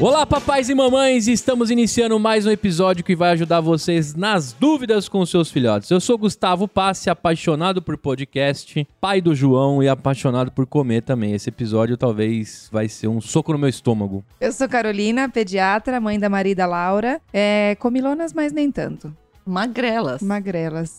[0.00, 1.28] Olá, papais e mamães!
[1.28, 5.88] Estamos iniciando mais um episódio que vai ajudar vocês nas dúvidas com seus filhotes.
[5.88, 11.32] Eu sou Gustavo Passe, apaixonado por podcast, pai do João e apaixonado por comer também.
[11.32, 14.24] Esse episódio talvez vai ser um soco no meu estômago.
[14.40, 17.20] Eu sou Carolina, pediatra, mãe da Marida Laura.
[17.32, 19.14] É, comilonas, mas nem tanto.
[19.46, 20.22] Magrelas.
[20.22, 20.98] Magrelas.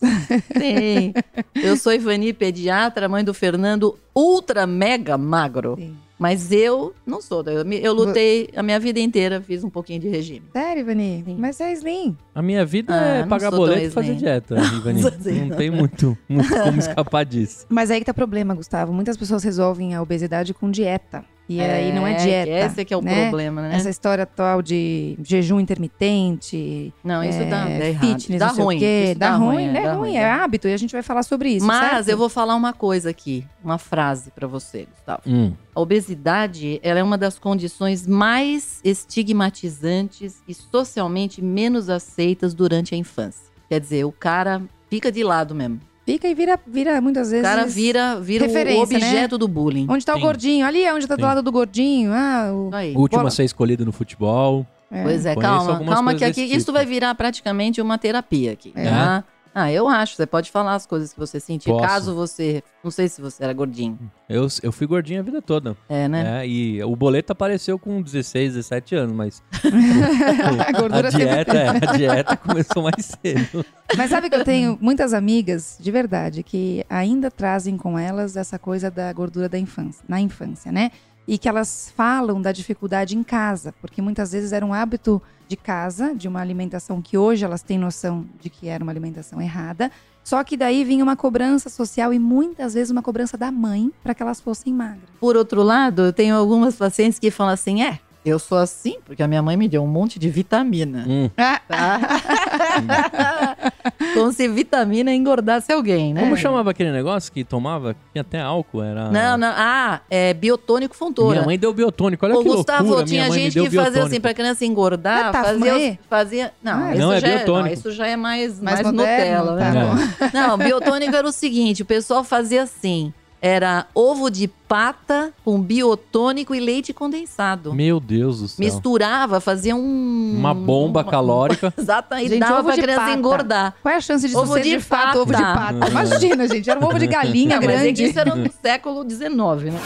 [0.58, 1.14] Sim.
[1.56, 5.76] Eu sou Ivani, pediatra, mãe do Fernando, ultra mega magro.
[5.78, 6.05] Sim.
[6.18, 7.44] Mas eu não sou.
[7.44, 10.44] Eu, eu lutei a minha vida inteira, fiz um pouquinho de regime.
[10.54, 11.24] Sério, Ivani?
[11.26, 11.36] Sim.
[11.38, 12.16] Mas é slim.
[12.34, 15.02] A minha vida Ah, é pagar boleto e fazer dieta, Ivani.
[15.02, 15.58] Não Não não.
[15.58, 17.66] tem muito, muito como escapar disso.
[17.70, 18.94] Mas aí que tá o problema, Gustavo.
[18.94, 21.26] Muitas pessoas resolvem a obesidade com dieta.
[21.48, 22.50] E aí não é dieta.
[22.52, 23.24] Esse é que é o né?
[23.30, 23.76] problema, né?
[23.76, 28.02] Essa história atual de jejum intermitente, Não, isso é, dá, dá errado.
[28.20, 28.80] fitness, dá não sei o ruim.
[28.80, 29.04] quê.
[29.10, 29.82] isso Dá, ruim, né?
[29.84, 30.68] dá ruim, dá é hábito.
[30.68, 32.10] E a gente vai falar sobre isso, Mas certo?
[32.10, 35.22] eu vou falar uma coisa aqui, uma frase pra você, Gustavo.
[35.28, 35.54] Hum.
[35.76, 42.98] A obesidade, ela é uma das condições mais estigmatizantes e socialmente menos aceitas durante a
[42.98, 43.46] infância.
[43.70, 45.80] Quer dizer, o cara fica de lado mesmo.
[46.06, 47.46] Fica e vira, vira muitas O vezes...
[47.48, 49.88] cara vira, vira o objeto do bullying.
[49.90, 50.20] Onde tá Sim.
[50.20, 50.66] o gordinho?
[50.66, 51.26] Ali é onde tá do Sim.
[51.26, 52.12] lado do gordinho.
[52.14, 52.70] Ah, o...
[52.74, 52.94] Aí.
[52.96, 54.66] O último Bola- a ser escolhido no futebol.
[54.92, 55.02] é.
[55.02, 56.74] Pois é, Conheço calma, calma que aqui desse isso tipo.
[56.74, 58.72] vai virar praticamente uma terapia aqui.
[58.76, 58.88] É?
[58.88, 59.24] tá?
[59.58, 60.18] Ah, eu acho.
[60.18, 61.70] Você pode falar as coisas que você sentir.
[61.70, 61.88] Posso.
[61.88, 62.62] Caso você.
[62.84, 63.98] Não sei se você era gordinho.
[64.28, 65.78] Eu, eu fui gordinho a vida toda.
[65.88, 66.42] É, né?
[66.42, 69.44] É, e o boleto apareceu com 16, 17 anos, mas
[70.68, 73.66] A gordura a dieta, é, a dieta começou mais cedo.
[73.96, 78.60] Mas sabe que eu tenho muitas amigas, de verdade, que ainda trazem com elas essa
[78.60, 80.92] coisa da gordura da infância, na infância, né?
[81.26, 85.56] E que elas falam da dificuldade em casa, porque muitas vezes era um hábito de
[85.56, 89.92] casa, de uma alimentação que hoje elas têm noção de que era uma alimentação errada.
[90.24, 94.16] Só que daí vinha uma cobrança social e muitas vezes uma cobrança da mãe para
[94.16, 95.08] que elas fossem magras.
[95.20, 99.22] Por outro lado, eu tenho algumas pacientes que falam assim: é, eu sou assim porque
[99.22, 101.06] a minha mãe me deu um monte de vitamina.
[101.08, 101.30] Hum.
[101.68, 102.00] Tá?
[104.14, 106.22] Como se vitamina engordasse alguém, né?
[106.22, 107.96] Como chamava aquele negócio que tomava?
[108.12, 109.10] Tinha até álcool, era...
[109.12, 109.54] Não, não.
[109.56, 111.36] Ah, é biotônico fontoura.
[111.36, 113.06] Minha mãe deu biotônico, olha Ô, que Gustavo, loucura.
[113.06, 114.08] tinha minha mãe me gente deu que fazia biotônico.
[114.12, 116.54] assim, pra criança engordar, Ah, tá, fazia, fazia...
[116.64, 117.66] Não, Ah, isso não, é já biotônico.
[117.68, 119.86] não, isso já é mais, Mais mais, moderno, Nutella, tá né?
[119.86, 120.30] bom.
[120.34, 123.14] Não, biotônico era o seguinte, o pessoal fazia assim,
[123.48, 127.76] era ovo de pata com biotônico e leite condensado.
[127.76, 128.66] Meu Deus do céu.
[128.66, 130.34] Misturava, fazia um...
[130.36, 131.72] Uma bomba calórica.
[131.78, 133.14] Exato, e Gente, dava ovo pra de criança pata.
[133.14, 133.76] engordar.
[133.84, 135.74] Qual é a chance de Ovo ser de de, fato ovo de pata.
[135.76, 135.92] pata?
[135.92, 138.02] Imagina, gente, era um ovo de galinha Não, mas é grande.
[138.04, 139.30] que isso era no século XIX,
[139.74, 139.80] né?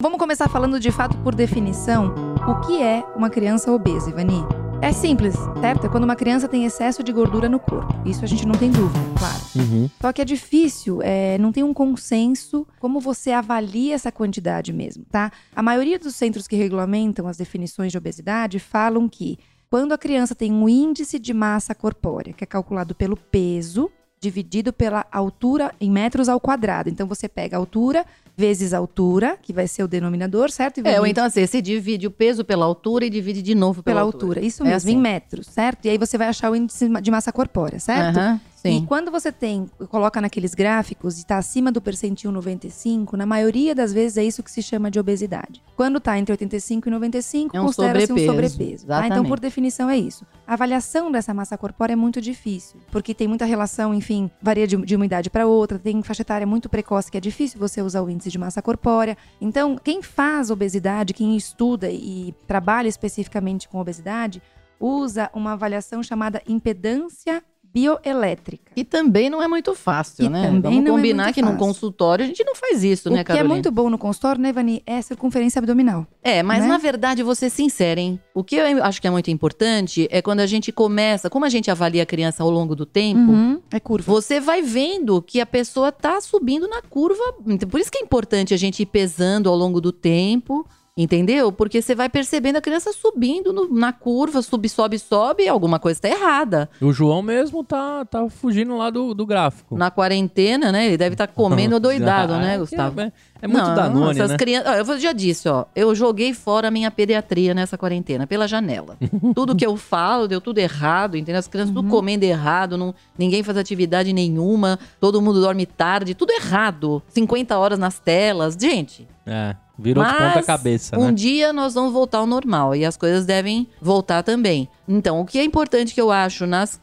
[0.00, 2.14] Vamos começar falando de fato por definição
[2.48, 4.42] o que é uma criança obesa, Ivani.
[4.84, 5.86] É simples, certo?
[5.86, 7.90] É quando uma criança tem excesso de gordura no corpo.
[8.06, 9.42] Isso a gente não tem dúvida, claro.
[9.56, 9.88] Uhum.
[9.98, 15.06] Só que é difícil, é, não tem um consenso como você avalia essa quantidade mesmo,
[15.10, 15.32] tá?
[15.56, 19.38] A maioria dos centros que regulamentam as definições de obesidade falam que
[19.70, 23.90] quando a criança tem um índice de massa corpórea, que é calculado pelo peso,
[24.24, 26.88] dividido pela altura em metros ao quadrado.
[26.88, 28.04] Então você pega a altura
[28.36, 30.80] vezes a altura, que vai ser o denominador, certo?
[30.84, 34.00] É, ou então assim, você divide o peso pela altura e divide de novo pela,
[34.00, 34.44] pela altura.
[34.44, 34.98] Isso É mesmo, assim.
[34.98, 35.84] em metros, certo?
[35.84, 38.18] E aí você vai achar o índice de massa corpórea, certo?
[38.64, 38.86] Aham, E sim.
[38.86, 43.92] quando você tem, coloca naqueles gráficos e está acima do percentil 95, na maioria das
[43.92, 45.62] vezes é isso que se chama de obesidade.
[45.76, 49.06] Quando está entre 85 e 95, É um considera-se um sobrepeso, tá?
[49.06, 50.24] Então, por definição, é isso.
[50.46, 54.76] A avaliação dessa massa corpórea é muito difícil, porque tem muita relação, enfim, varia de,
[54.76, 58.02] de uma idade para outra, tem faixa etária muito precoce que é difícil você usar
[58.02, 59.16] o índice de massa corpórea.
[59.40, 64.42] Então, quem faz obesidade, quem estuda e trabalha especificamente com obesidade,
[64.80, 67.42] usa uma avaliação chamada impedância
[67.74, 68.72] bioelétrica.
[68.76, 70.42] E também não é muito fácil, E né?
[70.46, 71.66] também Vamos não é combinar muito que num fácil.
[71.66, 73.48] consultório a gente não faz isso, o né, que Carolina?
[73.52, 76.06] é muito bom no consultório, né, Vani, é circunferência abdominal.
[76.22, 76.68] É, mas né?
[76.68, 78.18] na verdade, vou ser sincera, hein?
[78.32, 81.48] O que eu acho que é muito importante é quando a gente começa, como a
[81.48, 84.10] gente avalia a criança ao longo do tempo, Uhum, é curva.
[84.12, 87.22] você vai vendo que a pessoa tá subindo na curva.
[87.46, 91.50] Então, Por isso que é importante a gente ir pesando ao longo do tempo Entendeu?
[91.50, 96.00] Porque você vai percebendo a criança subindo no- na curva, sube, sobe, sobe, alguma coisa
[96.00, 96.70] tá errada.
[96.80, 99.76] O João mesmo tá, tá fugindo lá do, do gráfico.
[99.76, 100.86] Na quarentena, né?
[100.86, 103.00] Ele deve estar comendo doidado, Ah, né, é Gustavo?
[103.00, 103.12] É,
[103.42, 104.36] é muito Não, Danone, essas né?
[104.36, 105.64] crianças- eu já disse, ó.
[105.74, 108.96] Eu joguei fora a minha pediatria nessa quarentena, pela janela.
[109.34, 111.40] tudo que eu falo deu tudo errado, entendeu?
[111.40, 116.30] As crianças tudo comendo errado, não, ninguém faz atividade nenhuma, todo mundo dorme tarde, tudo
[116.30, 117.02] errado.
[117.08, 118.56] 50 horas nas telas.
[118.56, 121.12] Gente, É, virou de Mas ponta cabeça, um né?
[121.12, 124.68] dia nós vamos voltar ao normal e as coisas devem voltar também.
[124.86, 126.78] Então, o que é importante que eu acho, nas,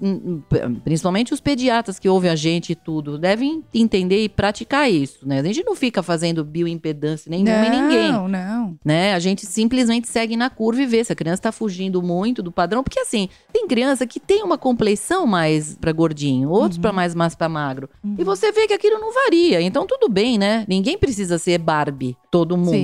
[0.83, 5.39] principalmente os pediatras que ouvem a gente e tudo, devem entender e praticar isso, né?
[5.39, 8.75] A gente não fica fazendo bioimpedância nenhuma em ninguém, Não, não.
[8.83, 9.13] né?
[9.13, 12.51] A gente simplesmente segue na curva e vê se a criança tá fugindo muito do
[12.51, 16.81] padrão, porque assim, tem criança que tem uma compleição mais pra gordinho, outros Uhum.
[16.81, 17.89] pra mais mais para magro.
[18.17, 19.61] E você vê que aquilo não varia.
[19.61, 20.65] Então tudo bem, né?
[20.67, 22.71] Ninguém precisa ser Barbie, todo mundo.
[22.71, 22.80] Sim.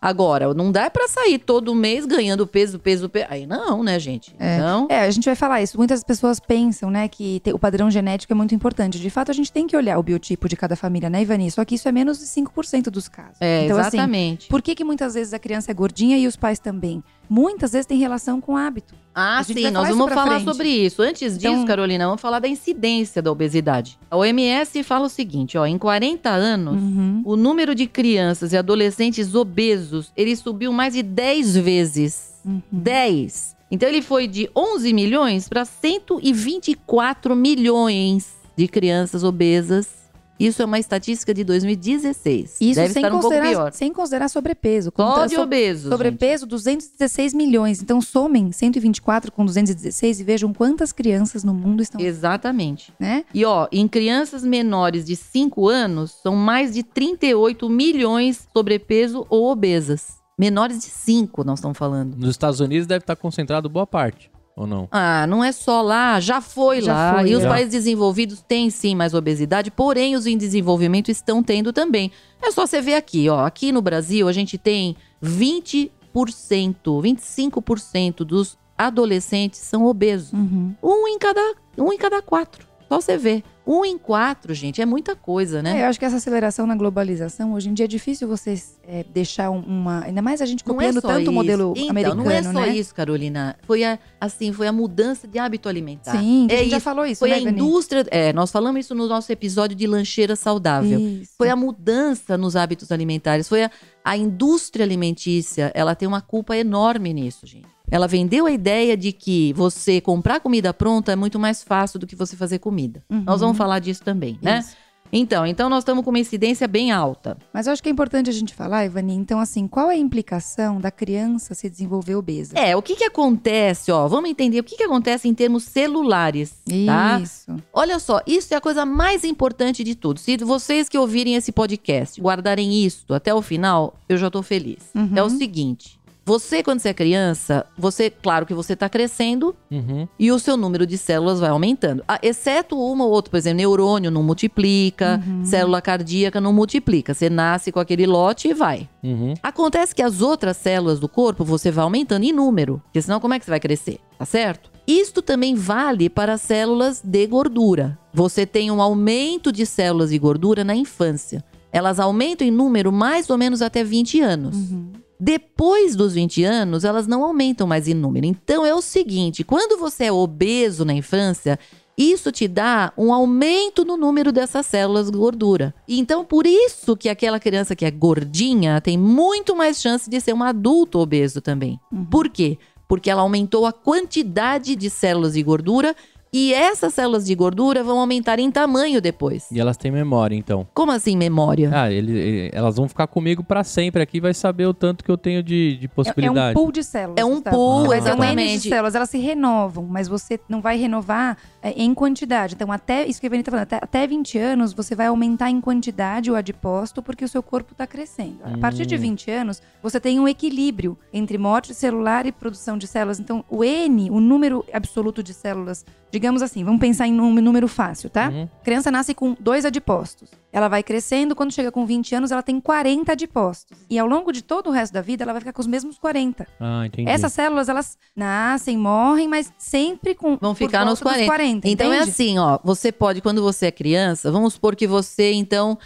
[0.00, 3.26] Agora, não dá pra sair todo mês ganhando peso, peso, peso.
[3.28, 4.34] Aí não, né, gente?
[4.38, 4.56] É.
[4.56, 5.76] Então, É, a gente vai falar isso.
[5.76, 8.98] Muitas pessoas pensam, né, que o padrão genético é muito importante.
[8.98, 11.50] De fato, a gente tem que olhar o biotipo de cada família, né, Ivani?
[11.50, 13.36] Só que isso é menos de 5% dos casos.
[13.40, 14.48] é, então, assim, exatamente.
[14.48, 17.02] por que, que muitas vezes a criança é gordinha e os pais também?
[17.28, 18.94] Muitas vezes tem relação com hábito.
[19.14, 20.44] Ah, sim, nós vamos falar frente.
[20.44, 21.02] sobre isso.
[21.02, 23.98] Antes disso, Então- Carolina, vamos falar da incidência da obesidade.
[24.10, 27.22] A OMS fala o seguinte, ó, em 40 anos, Uhum.
[27.24, 32.34] o número de crianças e adolescentes obesos, ele subiu mais de 10 vezes.
[32.44, 32.62] Uhum.
[32.70, 33.56] 10.
[33.70, 39.88] Então ele foi de 11 milhões para 124 milhões de crianças obesas.
[40.38, 42.56] Isso é uma estatística de 2016.
[42.60, 43.72] Isso Deve sem estar um pouco considerar, pior.
[43.72, 44.92] sem considerar sobrepeso.
[44.96, 45.90] Só de so- obesos.
[45.90, 47.82] Sobrepeso, 216 milhões.
[47.82, 52.08] Então, somem 124 com 216 e vejam quantas crianças no mundo estão, gente.
[52.08, 52.92] Exatamente.
[52.98, 53.24] né?
[53.34, 59.50] E ó, em crianças menores de 5 anos, são mais de 38 milhões sobrepeso ou
[59.50, 60.18] obesas.
[60.38, 62.14] Menores de 5, nós estamos falando.
[62.16, 64.88] Nos Estados Unidos deve estar concentrado boa parte, ou não?
[64.90, 67.20] Ah, não é só lá, já foi Já lá.
[67.20, 71.72] foi, e os países desenvolvidos têm sim mais obesidade, porém os em desenvolvimento estão tendo
[71.72, 72.10] também.
[72.42, 73.46] É só você ver aqui, ó.
[73.46, 80.32] Aqui no Brasil a gente tem 20%, 25% dos adolescentes são obesos.
[80.32, 80.74] Uhum.
[80.82, 82.66] Um em cada, um em cada quatro.
[82.88, 83.44] Só você ver.
[83.70, 85.82] Um em quatro, gente, é muita coisa, É, né?
[85.82, 88.54] eu acho que essa aceleração na globalização, hoje em dia é difícil você
[88.86, 90.04] é, deixar um- uma.
[90.04, 91.30] Ainda mais a gente é copiando só tanto isso.
[91.30, 92.68] o modelo então, americano, não é só né?
[92.74, 93.56] isso, Carolina.
[93.66, 96.18] Foi a, assim, foi a mudança de hábito alimentar.
[96.18, 96.84] Sim, que É a gente já isso.
[96.84, 97.60] falou isso, Foi né, a Ivani?
[97.60, 98.06] indústria.
[98.10, 100.98] É, nós falamos isso no nosso episódio de lancheira saudável.
[100.98, 101.32] Isso.
[101.36, 103.46] Foi a mudança nos hábitos alimentares.
[103.48, 103.70] Foi a,
[104.02, 105.70] a indústria alimentícia.
[105.74, 107.68] Ela tem uma culpa enorme nisso, gente.
[107.90, 112.06] Ela vendeu a ideia de que você comprar comida pronta é muito mais fácil do
[112.06, 113.02] que você fazer comida.
[113.10, 113.22] Uhum.
[113.24, 114.60] Nós vamos falar disso também, né?
[114.60, 114.76] Isso.
[115.12, 117.36] Então, então nós estamos com uma incidência bem alta.
[117.52, 119.98] Mas eu acho que é importante a gente falar, Ivani, então assim, qual é a
[119.98, 122.58] implicação da criança se desenvolver obesa?
[122.58, 124.06] É, o que que acontece, ó?
[124.06, 127.20] Vamos entender o que que acontece em termos celulares, tá?
[127.20, 127.56] Isso.
[127.72, 130.20] Olha só, isso é a coisa mais importante de tudo.
[130.20, 134.90] Se vocês que ouvirem esse podcast guardarem isso até o final, eu já tô feliz.
[134.94, 135.12] Uhum.
[135.16, 135.97] É o seguinte:
[136.28, 140.06] você, quando você é criança, você, claro que você tá crescendo Uhum.
[140.18, 142.04] e o seu número de células vai aumentando.
[142.06, 145.44] Ah, exceto uma ou outra, por exemplo, neurônio não multiplica, Uhum.
[145.46, 147.14] célula cardíaca não multiplica.
[147.14, 148.86] Você nasce com aquele lote e vai.
[149.02, 149.32] Uhum.
[149.42, 153.32] Acontece que as outras células do corpo você vai aumentando em número, porque senão como
[153.32, 153.98] é que você vai crescer?
[154.18, 154.70] Tá certo?
[154.86, 157.98] Isto também vale para as células de gordura.
[158.12, 161.42] Você tem um aumento de células de gordura na infância.
[161.72, 164.56] Elas aumentam em número mais ou menos até 20 anos.
[164.56, 164.92] Uhum.
[165.20, 168.26] Depois dos 20 anos, elas não aumentam mais em número.
[168.26, 171.58] Então é o seguinte: quando você é obeso na infância,
[171.98, 175.74] isso te dá um aumento no número dessas células de gordura.
[175.88, 180.20] E Então, por isso que aquela criança que é gordinha tem muito mais chance de
[180.20, 181.80] ser um adulto obeso também.
[181.90, 182.04] Uhum.
[182.04, 182.56] Por quê?
[182.86, 185.94] Porque ela aumentou a quantidade de células de gordura
[186.32, 189.46] e essas células de gordura vão aumentar em tamanho depois.
[189.50, 190.66] E elas têm memória, então.
[190.74, 191.70] Como assim memória?
[191.72, 195.10] Ah, ele, ele- elas vão ficar comigo pra sempre aqui, vai saber o tanto que
[195.10, 196.54] eu tenho de, de É, é um possibilidade.
[196.54, 197.16] pool de células.
[197.20, 198.68] É um pool, É um N de exatamente.
[198.68, 202.54] células, elas se renovam, mas você não vai renovar é, em quantidade.
[202.54, 205.50] Então, até isso que a Ivani tá falando, até, até 20 anos, você vai aumentar
[205.50, 208.38] em quantidade o adipócito, porque o seu corpo está crescendo.
[208.44, 209.00] A partir de Hum.
[209.00, 213.18] 20 anos, você tem um equilíbrio entre morte celular e produção de células.
[213.18, 215.84] Então, o N, o número absoluto de células,
[216.18, 218.28] digamos assim, vamos pensar em um número fácil, tá?
[218.28, 218.48] Uhum.
[218.64, 220.28] Criança nasce com dois adipócitos.
[220.52, 223.78] Ela vai crescendo, quando chega com 20 anos, ela tem 40 adipócitos.
[223.88, 225.96] E ao longo de todo o resto da vida, ela vai ficar com os mesmos
[225.98, 226.46] 40.
[226.58, 227.08] Ah, entendi.
[227.08, 230.36] Essas células, elas nascem, morrem, mas sempre com.
[230.36, 231.62] Vão ficar nos volta dos 40.
[231.62, 235.32] 40 Então é assim, ó, você pode, quando você é criança, vamos supor que você,
[235.32, 235.78] então,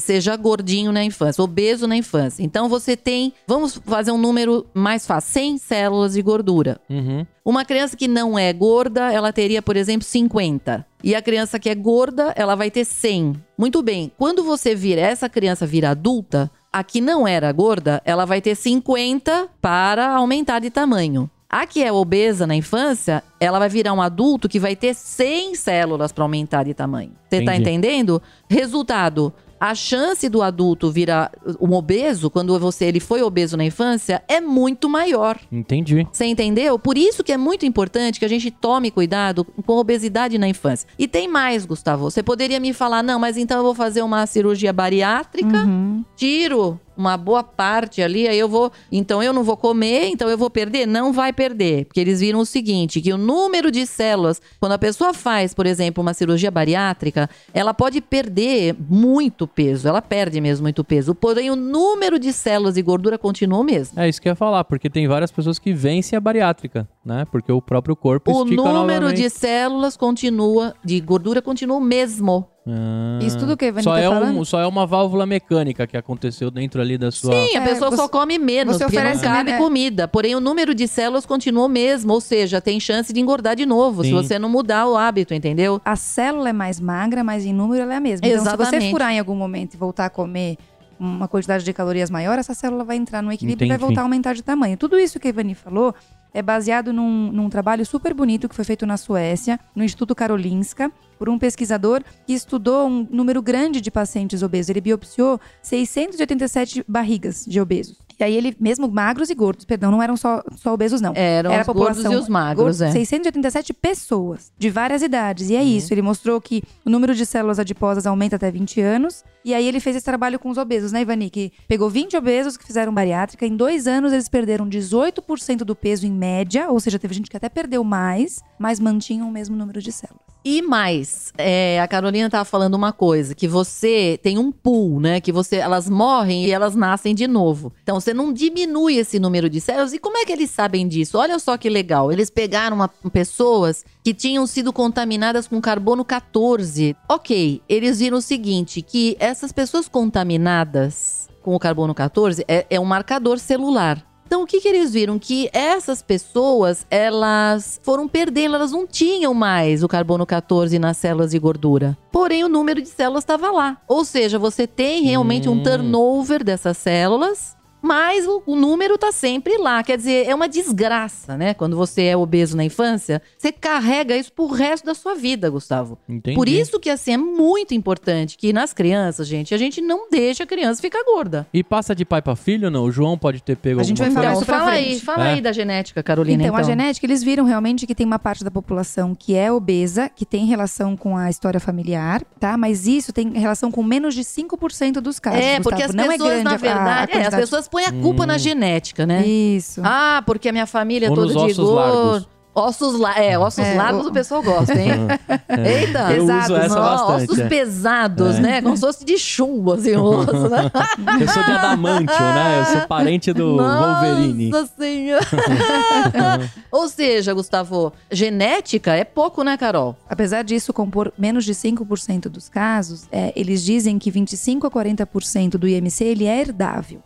[0.00, 2.42] seja gordinho na infância, obeso na infância.
[2.42, 6.80] Então você tem, vamos fazer um número mais fácil, 100 células de gordura.
[6.88, 7.26] Uhum.
[7.44, 10.86] Uma criança que não é gorda, ela teria, por exemplo, 50.
[11.02, 13.34] E a criança que é gorda, ela vai ter 100.
[13.56, 14.12] Muito bem.
[14.16, 18.54] Quando você vira, essa criança vira adulta, a que não era gorda, ela vai ter
[18.54, 21.28] 50 para aumentar de tamanho.
[21.48, 25.56] A que é obesa na infância, ela vai virar um adulto que vai ter 100
[25.56, 27.10] células para aumentar de tamanho.
[27.28, 27.70] Você tá Entendi.
[27.70, 28.22] entendendo?
[28.48, 34.22] Resultado, a chance do adulto virar um obeso, quando você ele foi obeso na infância,
[34.26, 35.38] é muito maior.
[35.52, 36.08] Entendi.
[36.10, 36.78] Você entendeu?
[36.78, 40.48] Por isso que é muito importante que a gente tome cuidado com a obesidade na
[40.48, 40.88] infância.
[40.98, 42.10] E tem mais, Gustavo.
[42.10, 46.04] Você poderia me falar, não, mas então eu vou fazer uma cirurgia bariátrica, Uhum.
[46.16, 48.70] tiro uma boa parte ali, aí eu vou.
[48.90, 50.86] Então eu não vou comer, então eu vou perder?
[50.86, 51.86] Não vai perder.
[51.86, 55.66] Porque eles viram o seguinte: que o número de células, quando a pessoa faz, por
[55.66, 59.88] exemplo, uma cirurgia bariátrica, ela pode perder muito peso.
[59.88, 61.14] Ela perde mesmo muito peso.
[61.14, 63.98] Porém, o número de células de gordura continua o mesmo.
[63.98, 67.24] É isso que eu ia falar, porque tem várias pessoas que vencem a bariátrica, né?
[67.30, 69.22] Porque o próprio corpo O estica número novamente.
[69.22, 72.48] de células continua, de gordura continua o mesmo.
[72.66, 73.18] Ah.
[73.22, 75.96] Isso tudo que a Ivani só tá é um, só é uma válvula mecânica que
[75.96, 77.32] aconteceu dentro ali da sua.
[77.32, 79.58] Sim, a É, pessoa você- só come menos, você porque não oferece, cabe né?
[79.58, 80.06] comida.
[80.06, 83.64] Porém, o número de células continua o mesmo, ou seja, tem chance de engordar de
[83.64, 84.14] novo, se Sim.
[84.14, 85.80] você não mudar o hábito, entendeu?
[85.84, 88.26] A célula é mais magra, mas em número ela é a mesma.
[88.26, 90.56] Então, se você furar em algum momento e voltar a comer
[90.98, 93.86] uma quantidade de calorias maior, essa célula vai entrar no equilíbrio e vai Entendi.
[93.86, 94.76] voltar a aumentar de tamanho.
[94.76, 95.94] Tudo isso que a Ivani falou
[96.34, 100.92] é baseado num, num trabalho super bonito que foi feito na Suécia, no Instituto Karolinska,
[101.20, 104.70] por um pesquisador que estudou um número grande de pacientes obesos.
[104.70, 107.98] Ele biopsiou 687 barrigas de obesos.
[108.18, 111.12] E aí ele, mesmo magros e gordos, perdão, não eram só, só obesos, não.
[111.14, 112.90] Eram Era os a gordos e os magros, gordos, é.
[112.90, 115.50] 687 pessoas de várias idades.
[115.50, 115.92] E é isso.
[115.92, 119.22] Ele mostrou que o número de células adiposas aumenta até 20 anos.
[119.44, 121.28] E aí ele fez esse trabalho com os obesos, né, Ivani?
[121.28, 123.46] Que pegou 20 obesos que fizeram bariátrica.
[123.46, 126.70] Em dois anos, eles perderam 18% do peso em média.
[126.70, 130.29] Ou seja, teve gente que até perdeu mais, mas mantinham o mesmo número de células.
[130.42, 135.20] E mais, é, a Carolina tava falando uma coisa, que você tem um pool, né?
[135.20, 137.72] Que você, elas morrem e elas nascem de novo.
[137.82, 139.92] Então você não diminui esse número de células.
[139.92, 141.18] E como é que eles sabem disso?
[141.18, 142.10] Olha só que legal.
[142.10, 146.96] Eles pegaram uma- pessoas que tinham sido contaminadas com carbono 14.
[147.08, 152.80] Ok, eles viram o seguinte: que essas pessoas contaminadas com o carbono 14 é, é
[152.80, 154.02] um marcador celular.
[154.30, 155.18] Então, o que, que eles viram?
[155.18, 161.32] Que essas pessoas, elas foram perdendo, elas não tinham mais o carbono 14 nas células
[161.32, 161.98] de gordura.
[162.12, 163.78] Porém, o número de células estava lá.
[163.88, 165.54] Ou seja, você tem realmente Hum.
[165.54, 169.82] um turnover dessas células, mas o, o número tá sempre lá.
[169.82, 171.54] Quer dizer, é uma desgraça, né?
[171.54, 175.98] Quando você é obeso na infância, você carrega isso pro resto da sua vida, Gustavo.
[176.08, 176.36] Entendi.
[176.36, 180.44] Por isso que, assim, é muito importante que nas crianças, gente, a gente não deixa
[180.44, 181.46] a criança ficar gorda.
[181.52, 182.84] E passa de pai pra filho ou não?
[182.84, 184.42] O João pode ter pego A gente alguma vai falar coisa?
[184.42, 184.92] Então, isso pra fala frente.
[184.94, 185.32] aí, fala É.
[185.34, 186.42] aí da genética, Carolina.
[186.42, 189.50] Então, Então, a genética, eles viram realmente que tem uma parte da população que é
[189.52, 192.56] obesa, que tem relação com a história familiar, tá?
[192.56, 195.40] Mas isso tem relação com menos de 5% dos casos.
[195.40, 195.96] É, porque as Gustavo.
[196.06, 198.36] Não é pessoas, grande na a- a verdade, é, as pessoas põem a culpa na
[198.38, 199.26] genética, né?
[199.26, 199.80] Isso.
[199.84, 201.72] Ah, porque a minha família é Ou toda de gordo.
[201.74, 202.28] largos.
[202.52, 204.90] Ossos, la é, ossos É, largos o- o pessoal gosta, hein?
[205.64, 206.10] Eita.
[206.12, 207.22] Eu Pesados, uso essa Não, bastante.
[207.30, 207.48] ossos é.
[207.48, 208.60] pesados, né?
[208.60, 210.68] Como se fosse de chumbo, assim, o osso, né?
[211.20, 212.58] Eu sou de adamantio, né?
[212.60, 214.50] Eu sou parente do Wolverine.
[214.50, 215.24] Nossa senhora.
[216.72, 219.96] Ou seja, Gustavo, genética é pouco, né, Carol?
[220.08, 225.50] Apesar disso compor menos de 5% dos casos, é, eles dizem que 25 a 40%
[225.56, 227.00] do IMC ele é herdável.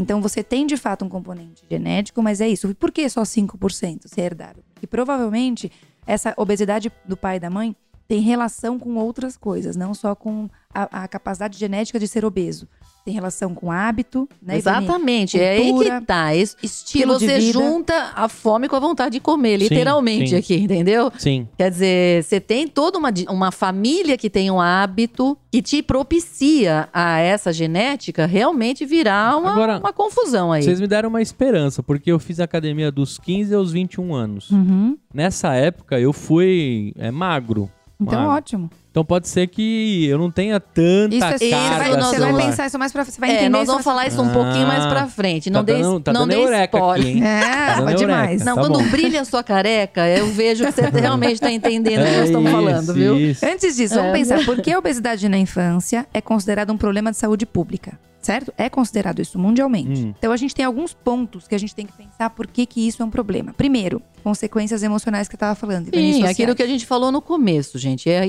[0.00, 2.70] Então você tem de fato um componente genético, mas é isso.
[2.70, 4.64] E por que só 5% se é herdável?
[4.72, 5.70] Porque provavelmente
[6.06, 7.76] essa obesidade do pai e da mãe
[8.08, 12.66] tem relação com outras coisas, não só com a, a capacidade genética de ser obeso.
[13.04, 14.56] Tem relação com hábito, né?
[14.56, 16.34] Exatamente, é aí Cultura, que tá.
[16.34, 17.52] Es- estilo que de você vida.
[17.52, 20.36] junta a fome com a vontade de comer, Sim, literalmente sim.
[20.36, 21.10] aqui, entendeu?
[21.18, 21.48] Sim.
[21.56, 26.88] Quer dizer, você tem toda uma, uma família que tem um hábito que te propicia
[26.92, 30.62] a essa genética realmente virar uma, Agora, uma confusão aí.
[30.62, 34.50] Vocês me deram uma esperança, porque eu fiz academia dos 15 aos 21 anos.
[34.50, 34.96] Uhum.
[35.12, 37.70] Nessa época, eu fui é, magro.
[38.00, 38.34] Então, magro.
[38.34, 38.70] ótimo.
[38.90, 41.38] Então pode ser que eu não tenha tanta Isso é carga.
[41.38, 43.62] você vai, nós você vai vamos- pensar isso mais pra Você vai é, entender nós
[43.62, 45.48] isso vamos falar isso um Ah, pouquinho mais pra frente.
[45.48, 47.06] Não tá dê, dando, tá não dando dê eureka spoiler.
[47.08, 47.24] aqui, hein?
[47.24, 48.44] É, Tá demais.
[48.44, 48.88] Não, Tá quando bom.
[48.88, 52.48] brilha a sua careca, eu vejo que você realmente tá entendendo o que nós estamos
[52.48, 53.16] É falando, isso, viu?
[53.20, 53.46] isso.
[53.46, 54.12] Antes disso, vamos É.
[54.12, 57.96] pensar, por que a obesidade na infância é considerada um problema de saúde pública?
[58.22, 58.52] Certo?
[58.58, 60.02] É considerado isso mundialmente.
[60.02, 60.14] Hum.
[60.18, 62.86] Então a gente tem alguns pontos que a gente tem que pensar por que, que
[62.86, 63.54] isso é um problema.
[63.56, 65.86] Primeiro, consequências emocionais que eu tava falando.
[65.86, 66.30] Sim, sociais.
[66.32, 68.26] aquilo que a gente falou no começo, gente, é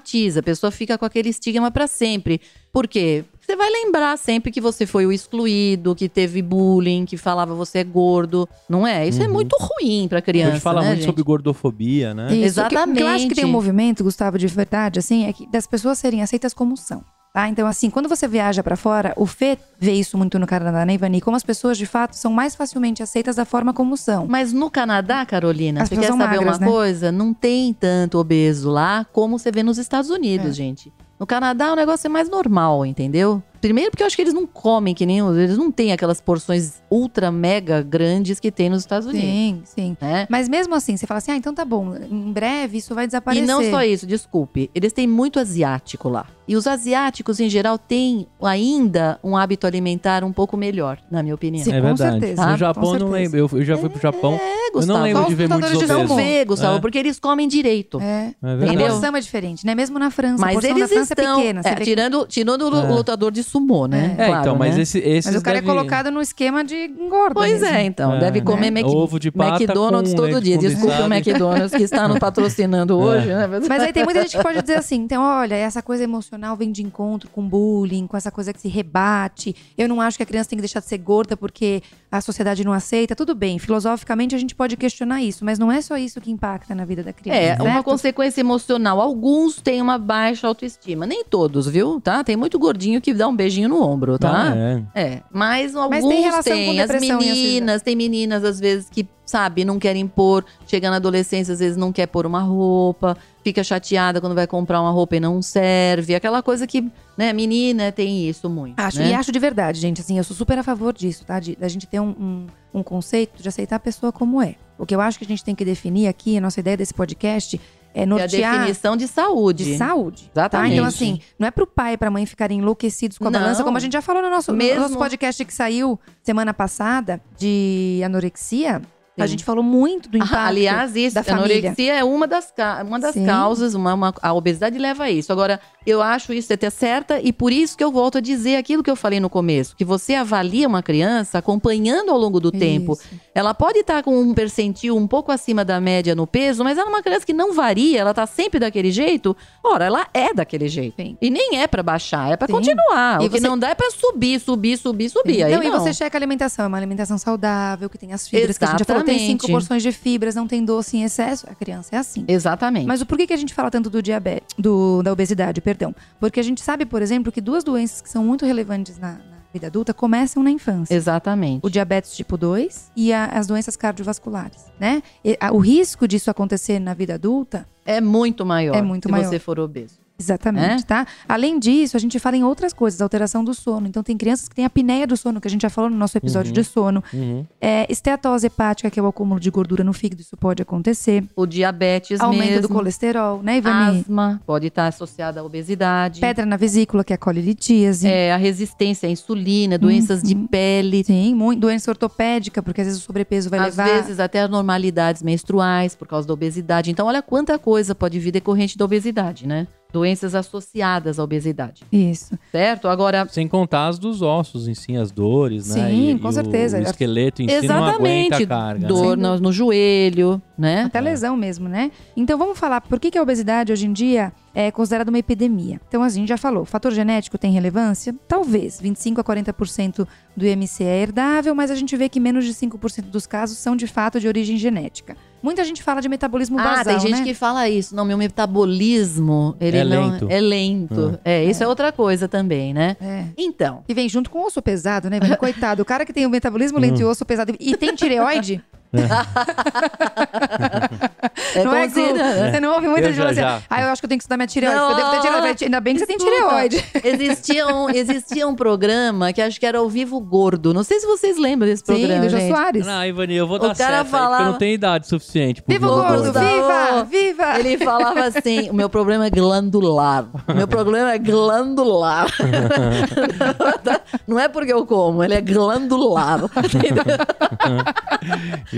[0.00, 2.40] traumatiza, a pessoa fica com aquele estigma pra sempre.
[2.72, 3.24] Por quê?
[3.40, 7.78] Você vai lembrar sempre que você foi o excluído, que teve bullying, que falava você
[7.78, 9.06] é gordo, não é?
[9.06, 9.32] Isso é Uhum.
[9.32, 11.06] muito ruim pra criança, a gente fala né, muito gente?
[11.06, 12.34] sobre gordofobia, né?
[12.36, 13.52] Isso, o que- que eu acho que tem um Exatamente.
[13.52, 17.02] movimento, Gustavo, de verdade, assim, é que das pessoas serem aceitas como são.
[17.36, 17.50] Tá?
[17.50, 20.94] Então, assim, quando você viaja pra fora, o Fê vê isso muito no Canadá, né,
[20.94, 21.20] Ivani?
[21.20, 24.26] Como as pessoas, de fato, são mais facilmente aceitas da forma como são.
[24.26, 26.66] Mas no Canadá, Carolina, As você quer saber magras, uma né?
[26.66, 27.12] coisa?
[27.12, 30.52] Não tem tanto obeso lá como você vê nos Estados Unidos, É.
[30.52, 30.90] gente.
[31.20, 33.42] No Canadá o negócio é mais normal, entendeu?
[33.60, 36.20] Primeiro porque eu acho que eles não comem que nem os- eles não têm aquelas
[36.20, 39.96] porções ultra mega grandes que tem nos Estados Unidos, Sim, sim.
[40.00, 40.26] né?
[40.30, 43.44] Mas mesmo assim, você fala assim, ah, então tá bom, em breve isso vai desaparecer.
[43.44, 44.70] E não só isso, desculpe.
[44.74, 46.26] Eles têm muito asiático lá.
[46.48, 51.34] E os asiáticos, em geral, têm ainda um hábito alimentar um pouco melhor, na minha
[51.34, 51.64] opinião.
[51.64, 52.20] Sim, é com verdade.
[52.20, 53.36] certeza, no com Japão eu não lembro.
[53.38, 54.34] Eu, eu já fui pro Japão.
[54.40, 54.98] É, eu Gustavo.
[54.98, 55.88] não lembro Só de ver muitos obesos.
[55.88, 56.80] Não vê, Gustavo, É.
[56.80, 58.00] porque eles comem direito.
[58.00, 58.32] É.
[58.42, 59.74] É A porção é diferente, né?
[59.74, 60.36] Mesmo na França.
[60.42, 61.34] a Mas porção eles da França estão.
[61.34, 61.60] é pequena.
[61.64, 62.88] é, vê tirando tirando o É.
[62.90, 64.14] lutador de sumô, né?
[64.18, 64.82] É, Claro, então, mas né?
[64.82, 67.34] esse, esses Mas o cara deve- é colocado no esquema de engorda.
[67.34, 67.66] Pois mesmo.
[67.76, 68.14] é, então.
[68.14, 68.44] É, deve né?
[68.46, 68.84] comer Mac...
[68.86, 70.58] Ovo de pata McDonald's com todo leite dia.
[70.58, 71.06] Desculpe o.
[71.06, 73.48] McDonald's que está nos patrocinando hoje, né?
[73.68, 76.70] Mas aí tem muita gente que pode dizer assim, então, olha, essa coisa emocional vem
[76.70, 79.54] de encontro com bullying, com essa coisa que se rebate.
[79.76, 82.64] Eu não acho que a criança tem que deixar de ser gorda porque a sociedade
[82.64, 83.14] não aceita.
[83.14, 86.74] Tudo bem, filosoficamente a gente pode questionar isso, mas não é só isso que impacta
[86.74, 87.38] na vida da criança.
[87.40, 87.84] É, uma certo?
[87.84, 89.00] consequência emocional.
[89.00, 91.06] Alguns têm uma baixa autoestima.
[91.06, 92.00] Nem todos, viu?
[92.00, 92.24] Tá?
[92.24, 94.52] Tem muito gordinho que dá um beijinho no ombro, tá?
[94.52, 94.82] Ah, é.
[94.94, 96.80] É, mas alguns Mas tem relação com têm.
[96.80, 101.52] As depressão meninas, tem meninas às vezes que, sabe, não querem pôr, chega na adolescência,
[101.52, 105.20] às vezes não quer pôr uma roupa, fica chateada quando vai comprar uma roupa e
[105.20, 106.14] não serve.
[106.14, 108.78] Aquela coisa que, né, menina tem isso muito.
[108.78, 109.10] Acho, né?
[109.10, 111.38] E acho de verdade, gente, assim, eu sou super a favor disso, tá?
[111.38, 114.56] De, da gente ter um, um, um conceito de aceitar a pessoa como é.
[114.78, 116.92] O que eu acho que a gente tem que definir aqui, a nossa ideia desse
[116.92, 117.58] podcast,
[117.96, 119.64] é É a nortear definição de saúde.
[119.64, 120.24] de saúde.
[120.34, 120.42] Tá?
[120.42, 120.74] Exatamente.
[120.74, 123.40] Então, assim, não é pro pai e pra mãe ficarem enlouquecidos com a Não.
[123.40, 126.52] balança, como a gente já falou no nosso, no Mesmo- nosso podcast que saiu semana
[126.52, 128.82] passada de anorexia.
[129.18, 129.28] A Sim.
[129.30, 130.34] gente falou muito do impacto.
[130.34, 131.56] Ah, Aliás, isso, da a família.
[131.58, 132.52] anorexia é uma das,
[132.86, 133.24] uma das Sim.
[133.24, 135.32] causas, uma, uma- a obesidade leva a isso.
[135.32, 138.82] Agora, eu acho isso até certa e por isso que eu volto a dizer aquilo
[138.82, 142.92] que eu falei no começo, que você avalia uma criança acompanhando ao longo do tempo.
[142.92, 143.04] Isso.
[143.34, 146.88] Ela pode estar com um percentil um pouco acima da média no peso, mas ela
[146.88, 149.34] é uma criança que não varia, ela tá sempre daquele jeito.
[149.64, 150.94] Ora, ela é daquele jeito.
[151.00, 151.16] Sim.
[151.22, 152.52] E nem é pra baixar, é Sim.
[152.52, 153.22] continuar.
[153.22, 155.42] E o que você- não dá é pra subir, subir, subir, subir.
[155.42, 156.66] Aí Não, e você checa a alimentação.
[156.66, 159.46] É uma alimentação saudável, que tem as fibras, que a gente já falou, tem cinco
[159.48, 161.46] porções de fibras, não tem doce em excesso.
[161.48, 162.24] A criança é assim.
[162.28, 162.86] Exatamente.
[162.86, 165.94] Mas o porquê que a gente fala tanto do diabetes, do, da obesidade, perdão?
[166.20, 169.36] Porque a gente sabe, por exemplo, que duas doenças que são muito relevantes na, na
[169.52, 170.94] vida adulta começam na infância.
[170.94, 171.64] Exatamente.
[171.64, 175.02] O diabetes tipo 2 e a- as doenças cardiovasculares, né?
[175.24, 179.10] E, a- o risco disso acontecer na vida adulta, É muito maior É muito se
[179.12, 179.28] maior.
[179.28, 179.94] você for obeso.
[180.18, 180.86] Exatamente, É?
[180.86, 181.06] tá?
[181.28, 183.86] Além disso, a gente fala em outras coisas, alteração do sono.
[183.86, 186.16] Então tem crianças que têm apneia do sono, que a gente já falou no nosso
[186.16, 186.54] episódio Uhum.
[186.54, 187.04] de sono.
[187.12, 187.44] Uhum.
[187.60, 191.24] É, esteatose hepática, que é o acúmulo de gordura no fígado, isso pode acontecer.
[191.34, 192.62] O diabetes Aumento mesmo.
[192.62, 194.00] do colesterol, né, Ivani?
[194.00, 196.20] Asma pode estar associada à obesidade.
[196.20, 198.06] Pedra na vesícula, que é a colilitíase.
[198.06, 200.46] É, a resistência à insulina, doenças de Uhum.
[200.46, 201.04] pele.
[201.04, 203.84] Sim, muito, doença ortopédica, porque às vezes o sobrepeso vai Às levar.
[203.84, 206.90] vezes até anormalidades menstruais por causa da obesidade.
[206.90, 209.66] Então, olha quanta coisa pode vir decorrente da obesidade, né?
[209.92, 212.36] Doenças associadas à obesidade, Isso.
[212.50, 212.88] certo?
[212.88, 215.88] Agora, Sem contar as dos ossos em si, as dores, né?
[215.88, 216.78] Sim, com e o- certeza.
[216.78, 218.86] O, esqueleto em si não aguenta exatamente, a carga.
[218.88, 219.28] dor né?
[219.28, 220.82] no, no joelho, né?
[220.82, 221.90] Até lesão mesmo, né?
[222.16, 225.80] Então vamos falar por que, que a obesidade hoje em dia é considerada uma epidemia.
[225.88, 228.14] Então a gente já falou, o fator genético tem relevância?
[228.26, 228.80] Talvez.
[228.80, 233.02] 25 a 40% do IMC é herdável, mas a gente vê que menos de 5%
[233.10, 235.16] dos casos são de fato de origem genética.
[235.42, 237.24] Muita gente fala de metabolismo Ah, basal, tem gente né?
[237.24, 237.94] que fala isso.
[237.94, 240.26] Não, meu metabolismo, ele É não lento.
[240.30, 241.18] é lento.
[241.24, 241.68] É, isso é.
[241.68, 242.96] outra coisa também, né?
[243.00, 243.24] É.
[243.36, 245.18] Então, E vem junto com o osso pesado, né?
[245.38, 247.08] Coitado, o cara que tem o metabolismo lento e Hum.
[247.08, 249.02] o osso pesado e tem tireoide, é
[251.64, 252.22] não é, considerado, Gu?
[252.40, 252.50] né?
[252.52, 253.56] Você não ouve muita gente já.
[253.56, 254.76] assim, ah, eu acho que eu tenho que estudar minha tireoide.
[254.78, 255.64] Não, eu devo ter tireoide.
[255.64, 256.36] Ainda bem que você tem escuta.
[256.36, 256.84] tireoide.
[257.04, 260.72] Existia um, existia um programa que acho que era ao vivo gordo.
[260.74, 262.22] Não sei se vocês lembram desse Sim, programa.
[262.22, 262.38] do Jô.
[262.48, 262.86] Soares.
[262.86, 265.06] Não, Ivani, eu vou O dar cara certo aí, porque eu falava- não tenho idade
[265.08, 265.62] suficiente.
[265.62, 266.46] pro Viva o Vivo gordo, Gustavo.
[266.48, 267.58] viva, viva!
[267.60, 270.24] Ele falava assim: o meu problema é glandular.
[270.48, 272.26] O meu problema é glandular.
[274.26, 276.40] Não é porque eu como, ele é glandular.